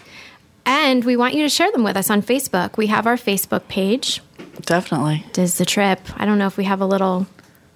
And 0.66 1.06
we 1.06 1.16
want 1.16 1.36
you 1.36 1.44
to 1.44 1.50
share 1.50 1.72
them 1.72 1.84
with 1.84 1.96
us 1.96 2.10
on 2.10 2.22
Facebook. 2.24 2.76
We 2.76 2.88
have 2.88 3.06
our 3.06 3.16
Facebook 3.16 3.68
page, 3.68 4.22
definitely, 4.62 5.26
Does 5.34 5.58
the 5.58 5.66
Trip. 5.66 6.00
I 6.16 6.26
don't 6.26 6.38
know 6.38 6.48
if 6.48 6.58
we 6.58 6.64
have 6.66 6.82
a 6.82 6.86
little. 6.86 7.28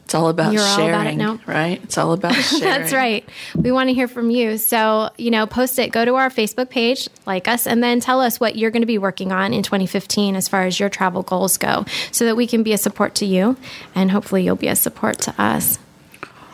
it's 0.06 0.14
all 0.16 0.28
about 0.30 0.54
You're 0.54 0.62
all 0.64 0.76
sharing, 0.78 0.90
about 0.94 1.08
it 1.08 1.16
now? 1.16 1.40
right? 1.46 1.82
It's 1.84 1.98
all 1.98 2.12
about 2.14 2.34
sharing. 2.36 2.64
That's 2.64 2.94
right. 2.94 3.28
We 3.56 3.72
want 3.72 3.90
to 3.90 3.94
hear 3.94 4.08
from 4.08 4.30
you. 4.30 4.58
So, 4.58 5.10
you 5.18 5.32
know, 5.32 5.46
post 5.48 5.80
it, 5.80 5.92
go 5.92 6.04
to 6.06 6.16
our 6.16 6.30
Facebook 6.30 6.70
page, 6.70 7.08
like 7.26 7.48
us, 7.48 7.66
and 7.68 7.82
then 7.84 8.00
tell 8.00 8.20
us 8.22 8.40
what 8.40 8.56
you're 8.56 8.72
going 8.72 8.82
to 8.82 8.88
be 8.88 8.98
working 8.98 9.32
on 9.32 9.54
in 9.54 9.64
2015 9.64 10.36
as 10.36 10.48
far 10.50 10.64
as 10.64 10.80
your 10.80 10.90
travel 10.90 11.24
goals 11.24 11.58
go 11.58 11.86
so 12.12 12.26
that 12.26 12.36
we 12.36 12.46
can 12.48 12.64
be 12.64 12.74
a 12.74 12.78
support 12.78 13.16
to 13.16 13.26
you 13.26 13.56
and 13.96 14.12
hopefully 14.12 14.44
you'll 14.44 14.56
be 14.56 14.68
a 14.68 14.76
support 14.76 15.20
to 15.20 15.42
us. 15.42 15.80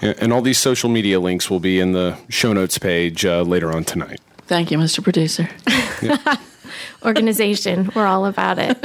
Yeah, 0.01 0.13
and 0.19 0.31
all 0.31 0.43
these 0.43 0.59
social 0.59 0.89
media 0.89 1.19
links 1.19 1.49
will 1.49 1.59
be 1.59 1.79
in 1.79 1.93
the 1.93 2.17
show 2.29 2.53
notes 2.53 2.77
page 2.77 3.25
uh, 3.25 3.41
later 3.41 3.71
on 3.75 3.83
tonight. 3.83 4.19
Thank 4.45 4.69
you, 4.69 4.77
Mr. 4.77 5.03
Producer. 5.03 5.49
Organization, 7.03 7.91
we're 7.95 8.05
all 8.05 8.25
about 8.25 8.59
it. 8.59 8.77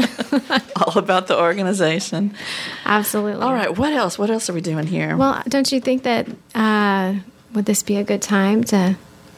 all 0.77 0.99
about 0.99 1.27
the 1.27 1.39
organization. 1.39 2.35
Absolutely. 2.85 3.43
All 3.43 3.53
right, 3.53 3.77
what 3.77 3.93
else? 3.93 4.19
What 4.19 4.31
else 4.31 4.49
are 4.51 4.53
we 4.53 4.61
doing 4.61 4.87
here? 4.87 5.17
Well, 5.17 5.43
don't 5.49 5.71
you 5.71 5.81
think 5.81 6.03
that 6.05 6.29
uh, 6.55 7.15
would 7.55 7.65
this 7.67 7.83
be 7.83 7.97
a 7.97 8.05
good 8.05 8.23
time 8.23 8.65
to 8.65 8.97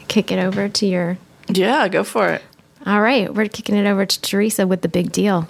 kick 0.09 0.31
it 0.31 0.39
over 0.39 0.69
to 0.69 0.87
your? 0.87 1.19
yeah, 1.49 1.89
go 1.89 2.05
for 2.05 2.29
it. 2.29 2.43
All 2.87 3.01
right, 3.01 3.33
we're 3.33 3.49
kicking 3.49 3.77
it 3.77 3.87
over 3.87 4.05
to 4.05 4.21
Teresa 4.21 4.67
with 4.67 4.83
the 4.83 4.89
big 4.89 5.11
deal. 5.13 5.49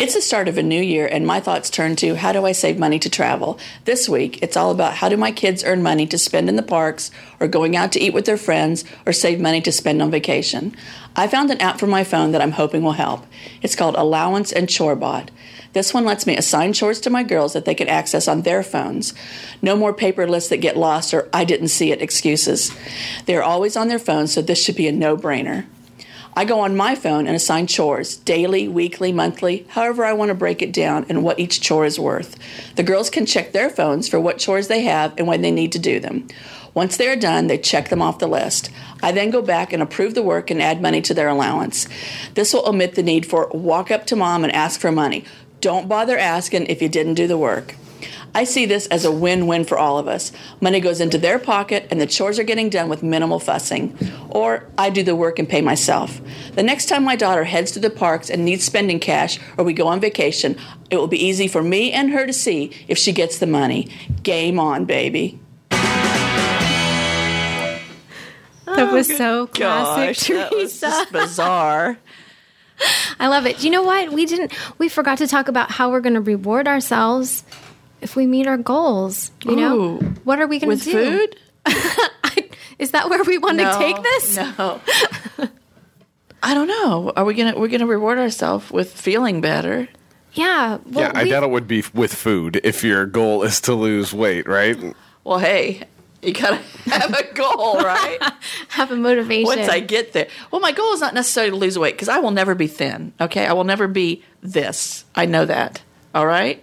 It's 0.00 0.14
the 0.14 0.22
start 0.22 0.48
of 0.48 0.56
a 0.56 0.62
new 0.62 0.80
year, 0.80 1.06
and 1.06 1.26
my 1.26 1.40
thoughts 1.40 1.68
turn 1.68 1.94
to 1.96 2.14
how 2.14 2.32
do 2.32 2.46
I 2.46 2.52
save 2.52 2.78
money 2.78 2.98
to 3.00 3.10
travel? 3.10 3.58
This 3.84 4.08
week, 4.08 4.42
it's 4.42 4.56
all 4.56 4.70
about 4.70 4.94
how 4.94 5.10
do 5.10 5.18
my 5.18 5.30
kids 5.30 5.62
earn 5.62 5.82
money 5.82 6.06
to 6.06 6.16
spend 6.16 6.48
in 6.48 6.56
the 6.56 6.62
parks, 6.62 7.10
or 7.38 7.46
going 7.46 7.76
out 7.76 7.92
to 7.92 8.00
eat 8.00 8.14
with 8.14 8.24
their 8.24 8.38
friends, 8.38 8.82
or 9.04 9.12
save 9.12 9.38
money 9.38 9.60
to 9.60 9.70
spend 9.70 10.00
on 10.00 10.10
vacation. 10.10 10.74
I 11.14 11.28
found 11.28 11.50
an 11.50 11.60
app 11.60 11.78
for 11.78 11.86
my 11.86 12.02
phone 12.02 12.32
that 12.32 12.40
I'm 12.40 12.52
hoping 12.52 12.82
will 12.82 12.92
help. 12.92 13.26
It's 13.60 13.76
called 13.76 13.94
Allowance 13.94 14.52
and 14.52 14.68
Chorebot. 14.68 15.28
This 15.74 15.92
one 15.92 16.06
lets 16.06 16.26
me 16.26 16.34
assign 16.34 16.72
chores 16.72 17.00
to 17.00 17.10
my 17.10 17.22
girls 17.22 17.52
that 17.52 17.66
they 17.66 17.74
can 17.74 17.88
access 17.88 18.26
on 18.26 18.40
their 18.40 18.62
phones. 18.62 19.12
No 19.60 19.76
more 19.76 19.92
paper 19.92 20.26
lists 20.26 20.48
that 20.48 20.62
get 20.62 20.78
lost 20.78 21.12
or 21.12 21.28
I 21.30 21.44
didn't 21.44 21.68
see 21.68 21.92
it 21.92 22.00
excuses. 22.00 22.74
They're 23.26 23.42
always 23.42 23.76
on 23.76 23.88
their 23.88 23.98
phones, 23.98 24.32
so 24.32 24.40
this 24.40 24.64
should 24.64 24.76
be 24.76 24.88
a 24.88 24.92
no 24.92 25.18
brainer. 25.18 25.66
I 26.34 26.44
go 26.44 26.60
on 26.60 26.76
my 26.76 26.94
phone 26.94 27.26
and 27.26 27.34
assign 27.34 27.66
chores 27.66 28.16
daily, 28.16 28.68
weekly, 28.68 29.12
monthly, 29.12 29.66
however 29.70 30.04
I 30.04 30.12
want 30.12 30.28
to 30.28 30.34
break 30.34 30.62
it 30.62 30.72
down 30.72 31.06
and 31.08 31.24
what 31.24 31.40
each 31.40 31.60
chore 31.60 31.84
is 31.84 31.98
worth. 31.98 32.36
The 32.76 32.84
girls 32.84 33.10
can 33.10 33.26
check 33.26 33.52
their 33.52 33.68
phones 33.68 34.08
for 34.08 34.20
what 34.20 34.38
chores 34.38 34.68
they 34.68 34.82
have 34.82 35.12
and 35.18 35.26
when 35.26 35.42
they 35.42 35.50
need 35.50 35.72
to 35.72 35.78
do 35.78 35.98
them. 35.98 36.28
Once 36.72 36.96
they 36.96 37.08
are 37.08 37.16
done, 37.16 37.48
they 37.48 37.58
check 37.58 37.88
them 37.88 38.00
off 38.00 38.20
the 38.20 38.28
list. 38.28 38.70
I 39.02 39.10
then 39.10 39.30
go 39.30 39.42
back 39.42 39.72
and 39.72 39.82
approve 39.82 40.14
the 40.14 40.22
work 40.22 40.50
and 40.50 40.62
add 40.62 40.80
money 40.80 41.02
to 41.02 41.14
their 41.14 41.28
allowance. 41.28 41.88
This 42.34 42.54
will 42.54 42.68
omit 42.68 42.94
the 42.94 43.02
need 43.02 43.26
for 43.26 43.48
walk 43.48 43.90
up 43.90 44.06
to 44.06 44.16
mom 44.16 44.44
and 44.44 44.52
ask 44.52 44.78
for 44.78 44.92
money. 44.92 45.24
Don't 45.60 45.88
bother 45.88 46.16
asking 46.16 46.66
if 46.66 46.80
you 46.80 46.88
didn't 46.88 47.14
do 47.14 47.26
the 47.26 47.36
work. 47.36 47.74
I 48.34 48.44
see 48.44 48.66
this 48.66 48.86
as 48.86 49.04
a 49.04 49.12
win 49.12 49.46
win 49.46 49.64
for 49.64 49.78
all 49.78 49.98
of 49.98 50.08
us. 50.08 50.32
Money 50.60 50.80
goes 50.80 51.00
into 51.00 51.18
their 51.18 51.38
pocket 51.38 51.86
and 51.90 52.00
the 52.00 52.06
chores 52.06 52.38
are 52.38 52.44
getting 52.44 52.70
done 52.70 52.88
with 52.88 53.02
minimal 53.02 53.38
fussing. 53.38 53.96
Or 54.30 54.68
I 54.78 54.90
do 54.90 55.02
the 55.02 55.16
work 55.16 55.38
and 55.38 55.48
pay 55.48 55.60
myself. 55.60 56.20
The 56.54 56.62
next 56.62 56.86
time 56.86 57.04
my 57.04 57.16
daughter 57.16 57.44
heads 57.44 57.72
to 57.72 57.80
the 57.80 57.90
parks 57.90 58.30
and 58.30 58.44
needs 58.44 58.64
spending 58.64 59.00
cash 59.00 59.38
or 59.56 59.64
we 59.64 59.72
go 59.72 59.86
on 59.86 60.00
vacation, 60.00 60.56
it 60.90 60.96
will 60.96 61.08
be 61.08 61.24
easy 61.24 61.48
for 61.48 61.62
me 61.62 61.92
and 61.92 62.10
her 62.10 62.26
to 62.26 62.32
see 62.32 62.72
if 62.88 62.98
she 62.98 63.12
gets 63.12 63.38
the 63.38 63.46
money. 63.46 63.88
Game 64.22 64.58
on, 64.58 64.84
baby. 64.84 65.40
That 68.76 68.90
oh, 68.90 68.94
was 68.94 69.08
so 69.08 69.48
classic, 69.48 70.16
Gosh, 70.16 70.28
that 70.28 70.52
was 70.52 70.80
Teresa. 70.80 70.86
just 70.86 71.12
bizarre. 71.12 71.98
I 73.18 73.26
love 73.28 73.46
it. 73.46 73.62
You 73.62 73.70
know 73.70 73.82
what? 73.82 74.12
We 74.12 74.26
didn't. 74.26 74.52
We 74.78 74.88
forgot 74.88 75.18
to 75.18 75.26
talk 75.26 75.48
about 75.48 75.72
how 75.72 75.90
we're 75.90 76.00
going 76.00 76.14
to 76.14 76.20
reward 76.20 76.68
ourselves 76.68 77.44
if 78.00 78.16
we 78.16 78.26
meet 78.26 78.46
our 78.46 78.56
goals. 78.56 79.30
You 79.44 79.56
know, 79.56 79.78
Ooh. 79.78 79.98
what 80.24 80.40
are 80.40 80.46
we 80.46 80.58
going 80.58 80.78
to 80.78 80.84
do? 80.84 80.92
food? 80.92 81.36
Is 82.78 82.92
that 82.92 83.10
where 83.10 83.22
we 83.24 83.38
want 83.38 83.58
to 83.58 83.74
take 83.78 84.02
this? 84.02 84.36
No. 84.36 84.80
I 86.42 86.54
don't 86.54 86.68
know. 86.68 87.12
Are 87.16 87.24
we 87.24 87.34
gonna 87.34 87.58
we're 87.58 87.68
gonna 87.68 87.86
reward 87.86 88.18
ourselves 88.18 88.70
with 88.70 88.90
feeling 88.92 89.40
better? 89.42 89.88
Yeah. 90.32 90.78
Well, 90.86 91.04
yeah, 91.04 91.12
I 91.14 91.24
we- 91.24 91.30
doubt 91.30 91.42
it 91.42 91.50
would 91.50 91.68
be 91.68 91.84
with 91.92 92.14
food 92.14 92.60
if 92.64 92.82
your 92.82 93.04
goal 93.06 93.42
is 93.42 93.60
to 93.62 93.74
lose 93.74 94.14
weight, 94.14 94.48
right? 94.48 94.94
Well, 95.22 95.38
hey, 95.38 95.82
you 96.22 96.32
gotta 96.32 96.56
have 96.86 97.12
a 97.12 97.34
goal, 97.34 97.78
right? 97.80 98.18
have 98.68 98.90
a 98.90 98.96
motivation. 98.96 99.44
Once 99.44 99.68
I 99.68 99.80
get 99.80 100.14
there. 100.14 100.28
Well, 100.50 100.62
my 100.62 100.72
goal 100.72 100.94
is 100.94 101.00
not 101.00 101.12
necessarily 101.12 101.50
to 101.50 101.56
lose 101.56 101.78
weight 101.78 101.94
because 101.96 102.08
I 102.08 102.20
will 102.20 102.30
never 102.30 102.54
be 102.54 102.66
thin. 102.66 103.12
Okay, 103.20 103.46
I 103.46 103.52
will 103.52 103.64
never 103.64 103.86
be 103.86 104.22
this. 104.42 105.04
I 105.14 105.26
know 105.26 105.44
that. 105.44 105.82
All 106.14 106.26
right, 106.26 106.62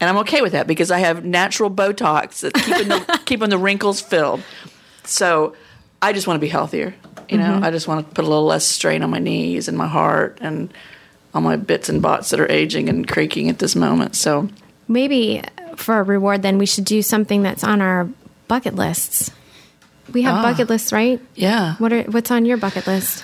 and 0.00 0.08
I'm 0.10 0.16
okay 0.18 0.40
with 0.42 0.52
that 0.52 0.66
because 0.66 0.90
I 0.90 0.98
have 1.00 1.24
natural 1.24 1.70
Botox 1.70 2.40
that's 2.40 2.64
keeping 2.64 2.88
the 2.88 3.20
keeping 3.26 3.50
the 3.50 3.58
wrinkles 3.58 4.00
filled. 4.00 4.42
So 5.04 5.54
I 6.02 6.12
just 6.12 6.26
want 6.26 6.36
to 6.36 6.40
be 6.40 6.48
healthier. 6.48 6.94
You 7.28 7.38
know, 7.38 7.44
Mm-hmm. 7.54 7.64
I 7.64 7.70
just 7.70 7.86
want 7.86 8.08
to 8.08 8.14
put 8.14 8.24
a 8.24 8.28
little 8.28 8.44
less 8.46 8.64
strain 8.66 9.02
on 9.04 9.10
my 9.10 9.18
knees 9.20 9.68
and 9.68 9.78
my 9.78 9.86
heart 9.86 10.38
and 10.40 10.72
all 11.32 11.40
my 11.42 11.54
bits 11.56 11.88
and 11.88 12.02
bots 12.02 12.30
that 12.30 12.40
are 12.40 12.50
aging 12.50 12.88
and 12.88 13.06
creaking 13.06 13.48
at 13.48 13.58
this 13.60 13.76
moment. 13.76 14.16
So 14.16 14.48
Maybe 14.88 15.42
for 15.76 16.00
a 16.00 16.02
reward, 16.02 16.42
then 16.42 16.58
we 16.58 16.66
should 16.66 16.84
do 16.84 17.02
something 17.02 17.42
that's 17.42 17.62
on 17.62 17.80
our 17.80 18.08
bucket 18.48 18.74
lists. 18.74 19.30
We 20.12 20.22
have 20.22 20.34
Ah. 20.38 20.42
bucket 20.42 20.68
lists, 20.68 20.92
right? 20.92 21.20
yeah. 21.36 21.76
What 21.76 21.92
are 21.92 22.02
what's 22.10 22.32
on 22.32 22.44
your 22.44 22.56
bucket 22.56 22.88
list? 22.88 23.22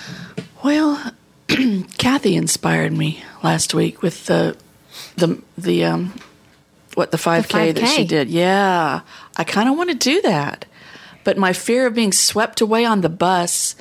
Well, 0.63 1.11
Kathy 1.97 2.35
inspired 2.37 2.93
me 2.93 3.21
last 3.43 3.73
week 3.73 4.01
with 4.01 4.25
the 4.27 4.55
the 5.17 5.41
the 5.57 5.83
um 5.83 6.13
what 6.97 7.11
the 7.11 7.17
5K, 7.17 7.75
that 7.75 7.83
5K. 7.83 7.95
she 7.95 8.05
did. 8.05 8.27
Yeah. 8.27 9.01
I 9.37 9.43
kind 9.43 9.69
of 9.69 9.77
want 9.77 9.91
to 9.91 9.95
do 9.95 10.19
that. 10.23 10.65
But 11.23 11.37
my 11.37 11.53
fear 11.53 11.85
of 11.85 11.93
being 11.93 12.11
swept 12.11 12.59
away 12.59 12.85
on 12.85 13.01
the 13.01 13.09
bus 13.09 13.75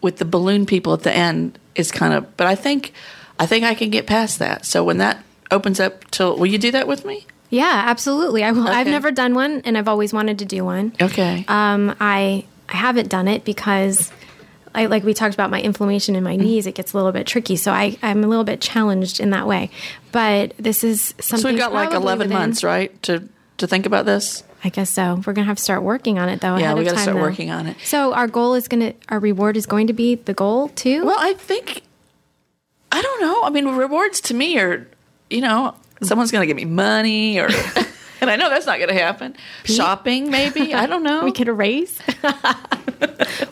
with 0.00 0.16
the 0.16 0.24
balloon 0.24 0.66
people 0.66 0.92
at 0.92 1.02
the 1.04 1.14
end 1.14 1.58
is 1.76 1.92
kind 1.92 2.12
of 2.12 2.36
but 2.36 2.46
I 2.46 2.56
think 2.56 2.92
I 3.38 3.46
think 3.46 3.64
I 3.64 3.74
can 3.74 3.90
get 3.90 4.06
past 4.06 4.40
that. 4.40 4.64
So 4.64 4.82
when 4.82 4.98
that 4.98 5.22
opens 5.52 5.78
up 5.78 6.10
till 6.10 6.36
will 6.36 6.46
you 6.46 6.58
do 6.58 6.72
that 6.72 6.88
with 6.88 7.04
me? 7.04 7.26
Yeah, 7.50 7.84
absolutely. 7.86 8.42
I 8.42 8.50
will. 8.50 8.66
I've 8.66 8.86
never 8.86 9.10
done 9.10 9.34
one, 9.34 9.62
and 9.64 9.78
I've 9.78 9.88
always 9.88 10.12
wanted 10.12 10.40
to 10.40 10.44
do 10.44 10.64
one. 10.64 10.92
Okay. 11.00 11.44
Um, 11.48 11.94
I 12.00 12.44
I 12.68 12.76
haven't 12.76 13.08
done 13.08 13.28
it 13.28 13.44
because, 13.44 14.12
I 14.74 14.86
like 14.86 15.04
we 15.04 15.14
talked 15.14 15.34
about 15.34 15.50
my 15.50 15.60
inflammation 15.60 16.14
in 16.16 16.22
my 16.24 16.36
Mm. 16.36 16.40
knees. 16.40 16.66
It 16.66 16.74
gets 16.74 16.92
a 16.92 16.96
little 16.96 17.12
bit 17.12 17.26
tricky, 17.26 17.56
so 17.56 17.72
I 17.72 17.96
I'm 18.02 18.22
a 18.24 18.26
little 18.26 18.44
bit 18.44 18.60
challenged 18.60 19.20
in 19.20 19.30
that 19.30 19.46
way. 19.46 19.70
But 20.12 20.54
this 20.58 20.84
is 20.84 21.14
something. 21.20 21.38
so 21.42 21.48
we've 21.50 21.58
got 21.58 21.72
like 21.72 21.92
11 21.92 22.28
within- 22.28 22.38
months, 22.38 22.62
right? 22.64 23.00
To 23.04 23.28
to 23.58 23.66
think 23.66 23.86
about 23.86 24.06
this. 24.06 24.44
I 24.64 24.70
guess 24.70 24.90
so. 24.90 25.22
We're 25.26 25.32
gonna 25.34 25.46
have 25.46 25.56
to 25.58 25.62
start 25.62 25.82
working 25.82 26.18
on 26.18 26.28
it 26.28 26.40
though. 26.40 26.56
Yeah, 26.56 26.74
we 26.74 26.82
got 26.84 26.94
to 26.94 26.98
start 26.98 27.16
though. 27.16 27.22
working 27.22 27.50
on 27.50 27.66
it. 27.68 27.76
So 27.84 28.12
our 28.12 28.26
goal 28.26 28.54
is 28.54 28.66
gonna, 28.66 28.92
our 29.08 29.20
reward 29.20 29.56
is 29.56 29.66
going 29.66 29.86
to 29.86 29.92
be 29.92 30.16
the 30.16 30.34
goal 30.34 30.68
too. 30.70 31.04
Well, 31.06 31.16
I 31.18 31.34
think 31.34 31.82
I 32.90 33.00
don't 33.02 33.20
know. 33.20 33.42
I 33.44 33.50
mean, 33.50 33.66
rewards 33.68 34.20
to 34.22 34.34
me 34.34 34.58
are, 34.58 34.86
you 35.30 35.40
know, 35.42 35.74
someone's 36.02 36.30
going 36.32 36.42
to 36.42 36.46
give 36.46 36.56
me 36.56 36.64
money, 36.64 37.38
or 37.38 37.48
and 38.20 38.30
I 38.30 38.36
know 38.36 38.48
that's 38.48 38.66
not 38.66 38.78
going 38.78 38.88
to 38.88 38.94
happen. 38.94 39.34
Shopping, 39.64 40.30
maybe. 40.30 40.74
I 40.74 40.86
don't 40.86 41.02
know. 41.02 41.24
we 41.24 41.32
could 41.32 41.48
erase. 41.48 41.98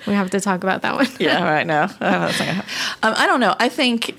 we 0.07 0.12
have 0.12 0.31
to 0.31 0.40
talk 0.40 0.62
about 0.62 0.83
that 0.83 0.94
one. 0.94 1.07
yeah, 1.18 1.42
right 1.44 1.66
now. 1.66 1.87
That's 1.87 2.00
not 2.00 2.38
gonna 2.38 2.52
happen. 2.52 2.70
Um, 3.02 3.14
I 3.16 3.26
don't 3.26 3.40
know. 3.40 3.55
I 3.59 3.68
think. 3.68 4.16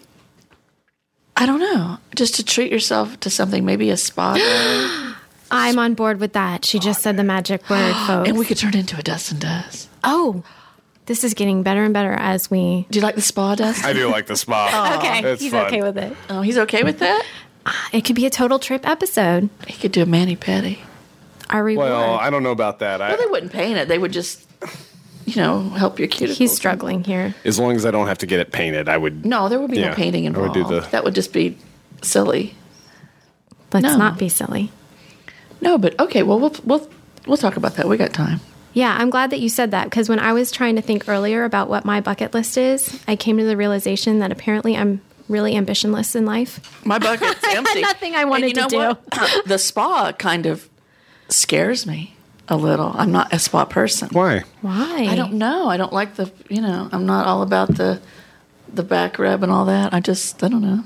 I 1.36 1.46
don't 1.46 1.60
know. 1.60 1.98
Just 2.16 2.36
to 2.36 2.44
treat 2.44 2.72
yourself 2.72 3.20
to 3.20 3.30
something, 3.30 3.64
maybe 3.66 3.90
a 3.92 3.98
spa 3.98 4.34
day, 4.36 5.14
I'm 5.52 5.78
on 5.78 5.94
board 5.94 6.20
with 6.20 6.34
that. 6.34 6.66
She 6.66 6.80
just 6.80 7.02
said 7.04 7.16
the 7.18 7.24
magic 7.24 7.70
word, 7.70 7.94
folks. 8.08 8.28
and 8.30 8.38
we 8.40 8.46
could 8.46 8.58
turn 8.58 8.70
it 8.74 8.80
into 8.80 8.98
a 8.98 9.04
dust 9.04 9.32
and 9.32 9.40
does. 9.42 9.88
oh, 10.04 10.44
this 11.06 11.24
is 11.24 11.34
getting 11.36 11.64
better 11.64 11.84
and 11.86 11.94
better 11.94 12.12
as 12.12 12.50
we. 12.52 12.86
Do 12.90 13.00
you 13.00 13.04
like 13.06 13.16
the 13.16 13.22
spa, 13.22 13.56
Dust? 13.56 13.86
I 13.86 13.94
do 13.94 14.10
like 14.10 14.26
the 14.28 14.36
spa. 14.36 14.98
Okay, 14.98 15.32
It's 15.32 15.42
he's 15.42 15.52
fun. 15.54 15.68
okay 15.68 15.82
with 15.82 15.98
it. 15.98 16.18
Oh, 16.30 16.42
he's 16.42 16.58
okay 16.58 16.84
with 16.84 17.00
that. 17.00 17.24
It 17.94 18.02
could 18.06 18.16
be 18.16 18.26
a 18.26 18.30
total 18.30 18.60
trip 18.60 18.88
episode. 18.88 19.50
He 19.68 19.74
could 19.74 19.92
do 19.92 20.02
a 20.04 20.06
mani 20.06 20.36
pedi. 20.36 20.80
Our 21.50 21.64
reward. 21.64 21.90
Well, 21.90 22.16
I 22.16 22.30
don't 22.30 22.44
know 22.44 22.52
about 22.52 22.80
that. 22.80 23.02
I, 23.02 23.10
Well, 23.10 23.18
they 23.18 23.26
wouldn't 23.32 23.52
paint 23.54 23.78
it. 23.78 23.88
They 23.88 23.98
would 23.98 24.12
just, 24.12 24.46
you 25.26 25.36
know, 25.42 25.62
help 25.70 25.98
your 26.00 26.08
cuticles. 26.10 26.36
He's 26.38 26.54
struggling 26.56 27.04
here. 27.04 27.34
as 27.46 27.58
long 27.58 27.76
as 27.76 27.86
I 27.86 27.92
don't 27.92 28.08
have 28.08 28.18
to 28.20 28.26
get 28.26 28.40
it 28.42 28.52
painted, 28.52 28.90
I 28.90 28.98
would. 28.98 29.26
No, 29.26 29.48
there 29.50 29.60
would 29.60 29.72
be 29.72 29.78
Yeah, 29.80 29.90
no 29.90 29.96
painting 29.96 30.26
I 30.28 30.32
would 30.38 30.48
involved. 30.56 30.70
do 30.70 30.82
the- 30.82 30.88
That 30.92 31.04
would 31.04 31.16
just 31.16 31.32
be 31.34 31.58
silly. 32.02 32.54
Let's 33.74 33.84
No. 33.84 33.98
not 33.98 34.18
be 34.18 34.30
silly. 34.30 34.72
No, 35.62 35.78
but 35.78 36.00
okay. 36.00 36.24
Well, 36.24 36.40
we'll 36.40 36.56
we'll 36.64 36.90
we'll 37.26 37.38
talk 37.38 37.58
about 37.58 37.76
that. 37.76 37.88
We 37.88 37.98
got 37.98 38.14
time. 38.14 38.40
Yeah, 38.74 38.96
I'm 38.98 39.10
glad 39.10 39.32
that 39.32 39.40
you 39.40 39.50
said 39.50 39.72
that 39.72 39.86
because 39.86 40.08
when 40.08 40.20
I 40.20 40.34
was 40.34 40.52
trying 40.52 40.76
to 40.76 40.82
think 40.82 41.10
earlier 41.10 41.44
about 41.46 41.68
what 41.68 41.84
my 41.84 42.00
bucket 42.00 42.34
list 42.34 42.58
is, 42.58 43.02
I 43.08 43.16
came 43.16 43.38
to 43.38 43.44
the 43.44 43.58
realization 43.58 44.20
that 44.20 44.32
apparently 44.32 44.78
I'm 44.78 45.02
really 45.30 45.54
ambitionless 45.54 46.16
in 46.16 46.26
life. 46.26 46.60
My 46.86 47.00
bucket's 47.00 47.44
empty. 47.48 47.82
nothing 47.82 48.16
I 48.16 48.26
wanted 48.26 48.48
And 48.52 48.58
you 48.58 48.64
to 48.64 48.70
do. 48.70 48.78
what? 48.78 49.04
Uh, 49.12 49.42
the 49.46 49.58
spa 49.58 50.12
kind 50.14 50.46
of 50.46 50.70
scares 51.30 51.86
me 51.86 52.16
a 52.48 52.56
little. 52.58 52.92
I'm 52.96 53.12
not 53.12 53.34
a 53.34 53.40
spa 53.40 53.66
person. 53.66 54.10
Why? 54.12 54.44
Why? 54.62 55.08
I 55.10 55.16
don't 55.16 55.34
know. 55.34 55.68
I 55.70 55.78
don't 55.78 55.94
like 55.94 56.16
the. 56.16 56.32
You 56.50 56.62
know, 56.62 56.90
I'm 56.92 57.06
not 57.06 57.28
all 57.28 57.42
about 57.42 57.76
the 57.76 58.02
the 58.74 58.84
back 58.84 59.20
rub 59.20 59.44
and 59.44 59.52
all 59.52 59.66
that. 59.66 59.94
I 59.94 60.00
just 60.00 60.44
I 60.44 60.48
don't 60.48 60.62
know. 60.62 60.84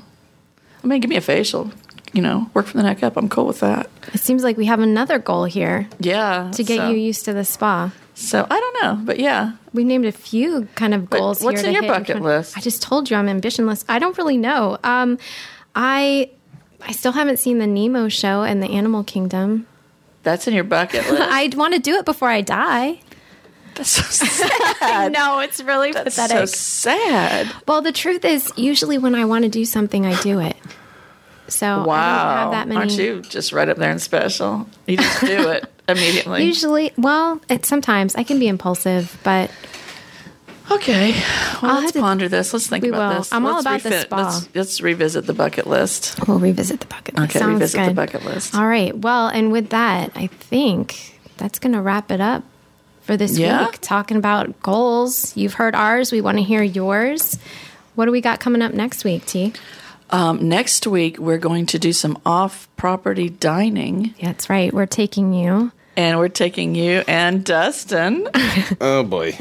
I 0.84 0.88
mean, 0.88 1.00
give 1.02 1.10
me 1.10 1.18
a 1.18 1.22
facial. 1.22 1.72
You 2.14 2.22
know, 2.22 2.50
work 2.54 2.66
from 2.66 2.80
the 2.80 2.84
neck 2.84 3.04
up. 3.04 3.16
I'm 3.16 3.30
cool 3.30 3.46
with 3.46 3.62
that. 3.62 3.90
It 4.14 4.20
seems 4.20 4.44
like 4.44 4.58
we 4.58 4.66
have 4.66 4.82
another 4.82 5.18
goal 5.18 5.46
here 5.46 5.88
Yeah. 6.00 6.52
to 6.56 6.64
get 6.64 6.78
so, 6.78 6.90
you 6.90 6.98
used 6.98 7.24
to 7.26 7.32
the 7.34 7.46
spa. 7.46 7.92
So 8.14 8.46
I 8.50 8.60
don't 8.60 8.84
know, 8.84 9.06
but 9.06 9.20
yeah. 9.20 9.54
We 9.74 9.84
named 9.84 10.06
a 10.06 10.12
few 10.12 10.68
kind 10.76 10.94
of 10.94 11.10
But 11.10 11.20
goals 11.20 11.42
what's 11.42 11.62
here. 11.62 11.70
in 11.70 11.74
your 11.84 11.84
bucket 11.94 12.18
twen- 12.18 12.24
list? 12.24 12.58
I 12.58 12.62
just 12.62 12.82
told 12.82 13.10
you 13.10 13.16
I'm 13.18 13.28
ambitionless. 13.28 13.86
I 13.88 14.00
don't 14.00 14.18
really 14.18 14.38
know. 14.38 14.78
Um, 14.84 15.18
I 15.76 16.30
I 16.82 16.92
still 16.92 17.12
haven't 17.14 17.38
seen 17.38 17.58
the 17.60 17.68
Nemo 17.68 18.10
show 18.10 18.44
and 18.44 18.62
the 18.62 18.70
Animal 18.70 19.04
Kingdom. 19.04 19.66
That's 20.24 20.48
in 20.48 20.54
your 20.54 20.64
bucket 20.66 21.06
list. 21.10 21.22
I'd 21.22 21.54
want 21.56 21.74
to 21.74 21.80
do 21.80 21.96
it 21.96 22.06
before 22.06 22.28
I 22.30 22.42
die. 22.42 23.00
That's 23.76 23.90
so 23.90 24.02
sad. 24.82 25.14
no, 25.14 25.40
it's 25.40 25.62
really 25.64 25.94
That's 25.94 26.16
so 26.16 26.46
sad. 26.46 27.48
well, 27.68 27.82
the 27.82 27.94
truth 27.94 28.26
is, 28.26 28.52
usually 28.58 28.98
when 28.98 29.16
I 29.16 29.24
want 29.26 29.44
to 29.46 29.50
do 29.50 29.64
something, 29.64 30.06
I 30.06 30.20
do 30.22 30.40
it. 30.42 30.58
So 31.48 31.66
I 31.68 31.76
don't 31.78 31.86
Wow. 31.88 32.36
have 32.44 32.52
that 32.52 32.68
many. 32.68 32.80
Aren't 32.80 32.92
you 32.92 33.22
just 33.22 33.54
right 33.54 33.68
up 33.70 33.78
there 33.78 33.90
and 33.92 34.02
special? 34.02 34.68
You 34.88 34.98
just 34.98 35.22
do 35.22 35.50
it 35.52 35.66
immediately. 35.92 36.46
Usually, 36.46 36.92
well, 36.98 37.40
it, 37.50 37.66
sometimes 37.66 38.16
I 38.16 38.24
can 38.24 38.40
be 38.40 38.48
impulsive, 38.48 39.20
but 39.24 39.52
okay. 40.72 41.12
Well, 41.62 41.72
I'll 41.72 41.76
let's 41.76 41.84
have 41.84 41.94
to- 41.94 42.00
ponder 42.02 42.28
this. 42.30 42.54
Let's 42.54 42.68
think 42.68 42.86
about 42.86 43.10
will. 43.14 43.20
this. 43.20 43.32
I'm 43.34 43.46
all 43.46 43.62
Let's 43.62 43.66
about 43.66 43.82
the 43.84 43.90
refi- 43.90 44.02
spa. 44.02 44.18
Let's, 44.18 44.56
let's 44.56 44.82
revisit 44.82 45.26
the 45.28 45.34
bucket 45.34 45.68
list. 45.68 46.28
we'll 46.28 46.40
revisit 46.40 46.80
the 46.80 46.88
bucket 46.88 47.16
list. 47.16 47.30
Okay, 47.32 47.40
Sounds 47.40 47.54
revisit 47.54 47.86
the 47.86 47.94
bucket 47.94 48.26
list. 48.26 48.56
All 48.56 48.68
right. 48.68 48.98
Well, 48.98 49.28
and 49.28 49.52
with 49.52 49.70
that, 49.70 50.12
I 50.16 50.28
think 50.28 51.20
that's 51.38 51.60
going 51.60 51.74
to 51.74 51.82
wrap 51.82 52.12
it 52.12 52.22
up 52.22 52.44
for 53.02 53.18
this 53.18 53.38
Yeah? 53.38 53.66
week. 53.66 53.80
Talking 53.82 54.18
about 54.18 54.62
goals. 54.62 55.36
You've 55.36 55.54
heard 55.56 55.76
ours. 55.76 56.12
We 56.12 56.22
want 56.22 56.38
to 56.38 56.44
hear 56.44 56.64
yours. 56.64 57.38
What 57.96 58.06
do 58.06 58.12
we 58.12 58.22
got 58.22 58.40
coming 58.40 58.62
up 58.62 58.74
next 58.74 59.04
week, 59.04 59.26
T? 59.26 59.54
Um, 60.12 60.50
next 60.50 60.86
week, 60.88 61.18
we're 61.20 61.38
going 61.38 61.66
to 61.68 61.80
do 61.80 61.94
some 61.94 62.20
off 62.26 62.68
property 62.76 63.30
dining, 63.30 64.14
that's 64.22 64.50
right. 64.50 64.74
We're 64.74 64.86
taking 64.86 65.34
you. 65.34 65.72
And 65.98 66.18
we're 66.20 66.30
taking 66.30 66.76
you 66.76 67.04
and 67.08 67.44
Dustin. 67.44 68.28
Oh 68.82 69.04
boy. 69.04 69.38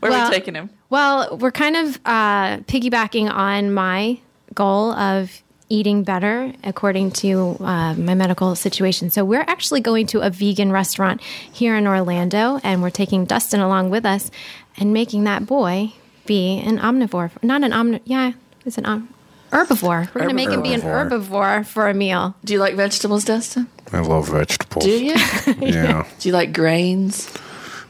Where 0.00 0.10
are 0.10 0.10
Well- 0.10 0.28
we 0.30 0.34
taking 0.34 0.54
him? 0.54 0.70
Well, 0.90 1.38
we're 1.38 1.50
kind 1.52 1.76
of 1.76 1.96
uh, 2.04 2.58
piggybacking 2.68 3.30
on 3.32 3.72
my 3.72 4.18
goal 4.54 4.92
of 4.92 5.42
eating 5.70 6.02
better 6.04 6.52
according 6.64 7.12
to 7.12 7.56
uh, 7.60 7.94
my 7.94 8.14
medical 8.14 8.54
situation. 8.54 9.08
So 9.08 9.24
we're 9.24 9.40
actually 9.46 9.80
going 9.80 10.06
to 10.08 10.20
a 10.20 10.28
vegan 10.28 10.70
restaurant 10.70 11.22
here 11.22 11.74
in 11.76 11.86
Orlando, 11.86 12.60
and 12.62 12.82
we're 12.82 12.90
taking 12.90 13.24
Dustin 13.24 13.60
along 13.60 13.88
with 13.88 14.04
us 14.04 14.30
and 14.76 14.92
making 14.92 15.24
that 15.24 15.46
boy 15.46 15.92
be 16.26 16.58
an 16.58 16.78
omnivore. 16.78 17.30
Not 17.42 17.62
an 17.62 17.72
omni. 17.72 18.02
Yeah, 18.04 18.32
it's 18.66 18.76
an 18.76 18.84
om- 18.84 19.08
herbivore. 19.52 20.08
We're 20.14 20.20
going 20.22 20.28
to 20.30 20.34
make 20.34 20.50
him 20.50 20.62
be 20.62 20.72
an 20.74 20.80
herbivore 20.80 21.64
for 21.66 21.88
a 21.88 21.94
meal. 21.94 22.34
Do 22.44 22.52
you 22.54 22.58
like 22.58 22.74
vegetables, 22.74 23.24
Dustin? 23.24 23.68
I 23.92 24.00
love 24.00 24.28
vegetables. 24.30 24.84
Do 24.84 24.90
you? 24.90 25.14
Yeah. 25.60 26.06
do 26.18 26.28
you 26.28 26.32
like 26.34 26.52
grains? 26.52 27.32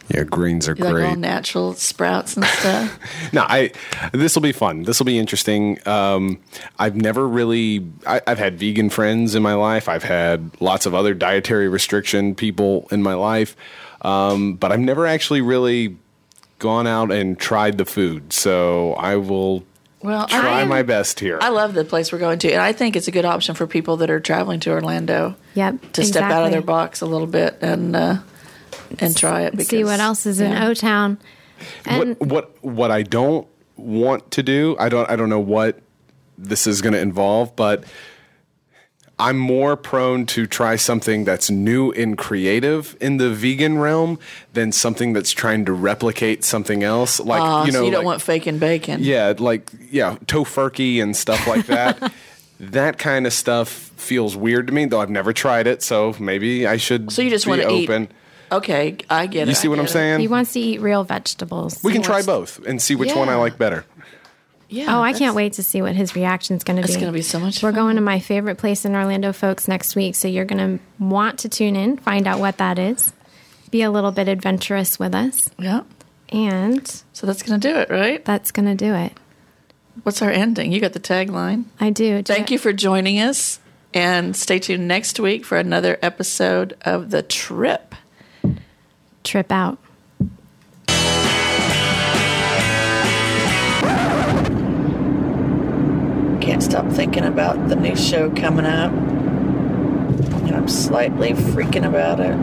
Yeah, 0.08 0.24
greens 0.24 0.68
are 0.68 0.74
You 0.74 0.84
like 0.84 0.92
all 0.94 1.00
great. 1.00 1.18
natural 1.18 1.72
sprouts 1.74 2.36
and 2.36 2.44
stuff. 2.44 2.98
No, 3.32 3.42
I. 3.48 3.70
This 4.12 4.34
will 4.34 4.42
be 4.42 4.52
fun. 4.52 4.82
This 4.82 4.98
will 4.98 5.06
be 5.06 5.18
interesting. 5.18 5.78
Um, 5.88 6.40
I've 6.78 6.96
never 6.96 7.26
really. 7.26 7.86
I, 8.06 8.20
I've 8.26 8.38
had 8.38 8.58
vegan 8.58 8.90
friends 8.90 9.34
in 9.34 9.42
my 9.42 9.54
life. 9.54 9.88
I've 9.88 10.02
had 10.02 10.50
lots 10.60 10.84
of 10.86 10.94
other 10.94 11.14
dietary 11.14 11.68
restriction 11.68 12.34
people 12.34 12.88
in 12.90 13.02
my 13.02 13.14
life, 13.14 13.56
um, 14.02 14.54
but 14.54 14.70
I've 14.72 14.80
never 14.80 15.06
actually 15.06 15.40
really 15.40 15.96
gone 16.58 16.86
out 16.86 17.10
and 17.10 17.38
tried 17.38 17.78
the 17.78 17.84
food. 17.86 18.32
So 18.32 18.92
I 18.94 19.16
will 19.16 19.64
Well, 20.02 20.26
try 20.26 20.62
I, 20.62 20.64
my 20.64 20.82
best 20.82 21.20
here. 21.20 21.38
I 21.40 21.50
love 21.50 21.74
the 21.74 21.84
place 21.84 22.12
we're 22.12 22.18
going 22.18 22.38
to, 22.40 22.52
and 22.52 22.60
I 22.60 22.72
think 22.72 22.96
it's 22.96 23.08
a 23.08 23.12
good 23.12 23.24
option 23.24 23.54
for 23.54 23.66
people 23.66 23.98
that 23.98 24.10
are 24.10 24.20
traveling 24.20 24.60
to 24.60 24.70
Orlando 24.70 25.36
Yep. 25.54 25.92
to 25.92 26.04
step 26.04 26.24
out 26.24 26.44
of 26.44 26.50
their 26.50 26.62
box 26.62 27.00
a 27.00 27.06
little 27.06 27.26
bit 27.26 27.58
and 27.62 27.94
uh, 27.94 28.18
and 28.98 29.16
try 29.16 29.42
it. 29.42 29.52
Because, 29.52 29.68
See 29.68 29.84
what 29.84 30.00
else 30.00 30.26
is 30.26 30.40
in. 30.40 30.52
O 30.52 30.74
Town. 30.74 31.18
And 31.86 32.16
what 32.18 32.28
what 32.28 32.64
what 32.64 32.90
I 32.90 33.02
don't 33.02 33.46
want 33.76 34.30
to 34.32 34.42
do, 34.42 34.76
I 34.78 34.88
don't 34.88 35.08
I 35.08 35.16
don't 35.16 35.28
know 35.28 35.40
what 35.40 35.80
this 36.38 36.66
is 36.66 36.82
going 36.82 36.94
to 36.94 37.00
involve, 37.00 37.54
but 37.54 37.84
I'm 39.22 39.38
more 39.38 39.76
prone 39.76 40.26
to 40.26 40.46
try 40.46 40.76
something 40.76 41.24
that's 41.24 41.50
new 41.50 41.92
and 41.92 42.18
creative 42.18 42.96
in 43.00 43.18
the 43.18 43.30
vegan 43.30 43.78
realm 43.78 44.18
than 44.52 44.72
something 44.72 45.12
that's 45.12 45.30
trying 45.30 45.64
to 45.66 45.72
replicate 45.72 46.44
something 46.44 46.82
else. 46.82 47.20
Like 47.20 47.40
Ah, 47.42 47.64
you 47.64 47.72
know, 47.72 47.78
so 47.80 47.84
you 47.84 47.90
don't 47.90 48.00
like- 48.00 48.06
want 48.06 48.22
fake 48.22 48.46
and 48.46 48.58
bacon. 48.58 48.98
yeah, 49.02 49.32
like 49.38 49.70
yeah, 49.90 50.16
tofurkey 50.26 51.02
and 51.02 51.16
stuff 51.16 51.46
like 51.46 51.66
that. 51.66 52.12
that 52.60 52.98
kind 52.98 53.26
of 53.26 53.32
stuff 53.32 53.68
feels 53.68 54.36
weird 54.36 54.66
to 54.66 54.72
me, 54.72 54.84
though 54.86 55.00
I've 55.00 55.10
never 55.10 55.32
tried 55.32 55.66
it. 55.66 55.82
So 55.82 56.14
maybe 56.18 56.66
I 56.66 56.76
should. 56.76 57.12
So 57.12 57.22
you 57.22 57.30
just 57.30 57.46
want 57.46 57.62
to 57.62 57.70
eat. 57.70 57.88
open. 57.88 58.08
Okay, 58.50 58.98
I 59.08 59.26
get 59.28 59.48
it. 59.48 59.48
You 59.48 59.54
see 59.54 59.68
what 59.68 59.78
I'm 59.78 59.86
it. 59.86 59.90
saying? 59.90 60.20
he 60.20 60.28
wants 60.28 60.52
to 60.52 60.60
eat 60.60 60.80
real 60.82 61.04
vegetables. 61.04 61.82
we 61.82 61.90
can 61.92 62.02
try 62.02 62.20
both 62.22 62.60
and 62.66 62.82
see 62.82 62.94
which 62.94 63.14
one 63.14 63.30
I 63.30 63.36
like 63.36 63.56
better. 63.56 63.86
Oh, 64.72 64.74
yeah. 64.74 64.98
Oh, 64.98 65.02
I 65.02 65.12
can't 65.12 65.34
wait 65.36 65.52
to 65.54 65.62
see 65.62 65.82
what 65.82 65.94
his 65.94 66.16
reaction's 66.16 66.64
going 66.64 66.76
to 66.76 66.82
be. 66.82 66.88
It's 66.92 66.96
gonna 66.98 67.12
be 67.12 67.20
so 67.22 67.38
much 67.38 67.62
We're 67.62 67.72
fun. 67.72 67.74
going 67.80 67.96
to 67.96 68.02
my 68.02 68.20
favorite 68.20 68.56
place 68.56 68.84
in 68.86 68.94
Orlando, 68.94 69.32
folks, 69.32 69.68
next 69.68 69.94
week. 69.94 70.14
So 70.14 70.28
you're 70.28 70.46
going 70.46 70.78
to 70.78 70.84
want 71.04 71.40
to 71.40 71.48
tune 71.48 71.76
in, 71.76 71.98
find 71.98 72.26
out 72.26 72.38
what 72.40 72.56
that 72.56 72.78
is, 72.78 73.12
be 73.70 73.82
a 73.82 73.90
little 73.90 74.12
bit 74.12 74.28
adventurous 74.28 74.98
with 74.98 75.14
us. 75.14 75.50
Yeah. 75.58 75.82
And 76.30 76.86
So 77.12 77.26
that's 77.26 77.42
going 77.42 77.60
to 77.60 77.68
do 77.68 77.76
it, 77.76 77.90
right? 77.90 78.24
that's 78.24 78.50
going 78.50 78.64
to 78.66 78.74
do 78.74 78.94
it. 78.94 79.12
What's 80.04 80.22
our 80.22 80.30
ending? 80.30 80.72
You 80.72 80.80
got 80.80 80.94
the 80.94 81.00
tagline. 81.00 81.64
I 81.78 81.90
do. 81.90 82.22
Thank 82.22 82.50
you 82.50 82.58
for 82.58 82.72
joining 82.72 83.20
us, 83.20 83.60
and 83.92 84.34
stay 84.34 84.58
tuned 84.58 84.88
next 84.88 85.20
week 85.20 85.44
for 85.44 85.58
another 85.58 85.98
episode 86.00 86.78
of 86.80 87.10
the 87.10 87.22
trip. 87.22 87.94
Trip 89.22 89.52
out. 89.52 89.78
Can't 96.52 96.62
stop 96.62 96.86
thinking 96.88 97.24
about 97.24 97.70
the 97.70 97.76
new 97.76 97.96
show 97.96 98.30
coming 98.32 98.66
up, 98.66 98.92
and 98.92 100.54
I'm 100.54 100.68
slightly 100.68 101.30
freaking 101.30 101.88
about 101.88 102.20
it. 102.20 102.36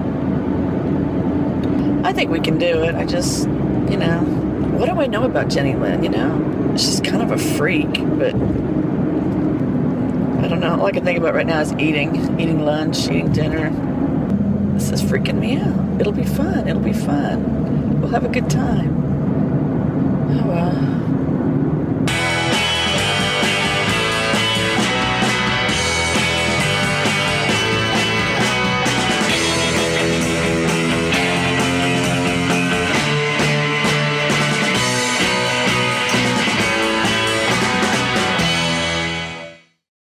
I 2.03 2.11
think 2.11 2.31
we 2.31 2.39
can 2.39 2.57
do 2.57 2.81
it. 2.81 2.95
I 2.95 3.05
just, 3.05 3.43
you 3.47 3.97
know, 3.97 4.17
what 4.79 4.89
do 4.89 4.99
I 4.99 5.05
know 5.05 5.25
about 5.25 5.49
Jenny 5.49 5.75
Lynn? 5.75 6.01
You 6.03 6.09
know, 6.09 6.73
she's 6.75 6.99
kind 7.01 7.21
of 7.21 7.29
a 7.29 7.37
freak, 7.37 7.93
but 8.17 8.33
I 10.43 10.47
don't 10.47 10.59
know. 10.59 10.79
All 10.79 10.87
I 10.87 10.91
can 10.91 11.05
think 11.05 11.19
about 11.19 11.35
right 11.35 11.45
now 11.45 11.61
is 11.61 11.71
eating, 11.73 12.15
eating 12.39 12.65
lunch, 12.65 13.05
eating 13.05 13.31
dinner. 13.31 13.69
This 14.73 14.89
is 14.89 15.03
freaking 15.03 15.37
me 15.37 15.57
out. 15.57 16.01
It'll 16.01 16.13
be 16.13 16.25
fun. 16.25 16.67
It'll 16.67 16.81
be 16.81 16.93
fun. 16.93 18.01
We'll 18.01 18.09
have 18.09 18.25
a 18.25 18.29
good 18.29 18.49
time. 18.49 18.89
Oh 20.31 20.47
well. 20.47 20.98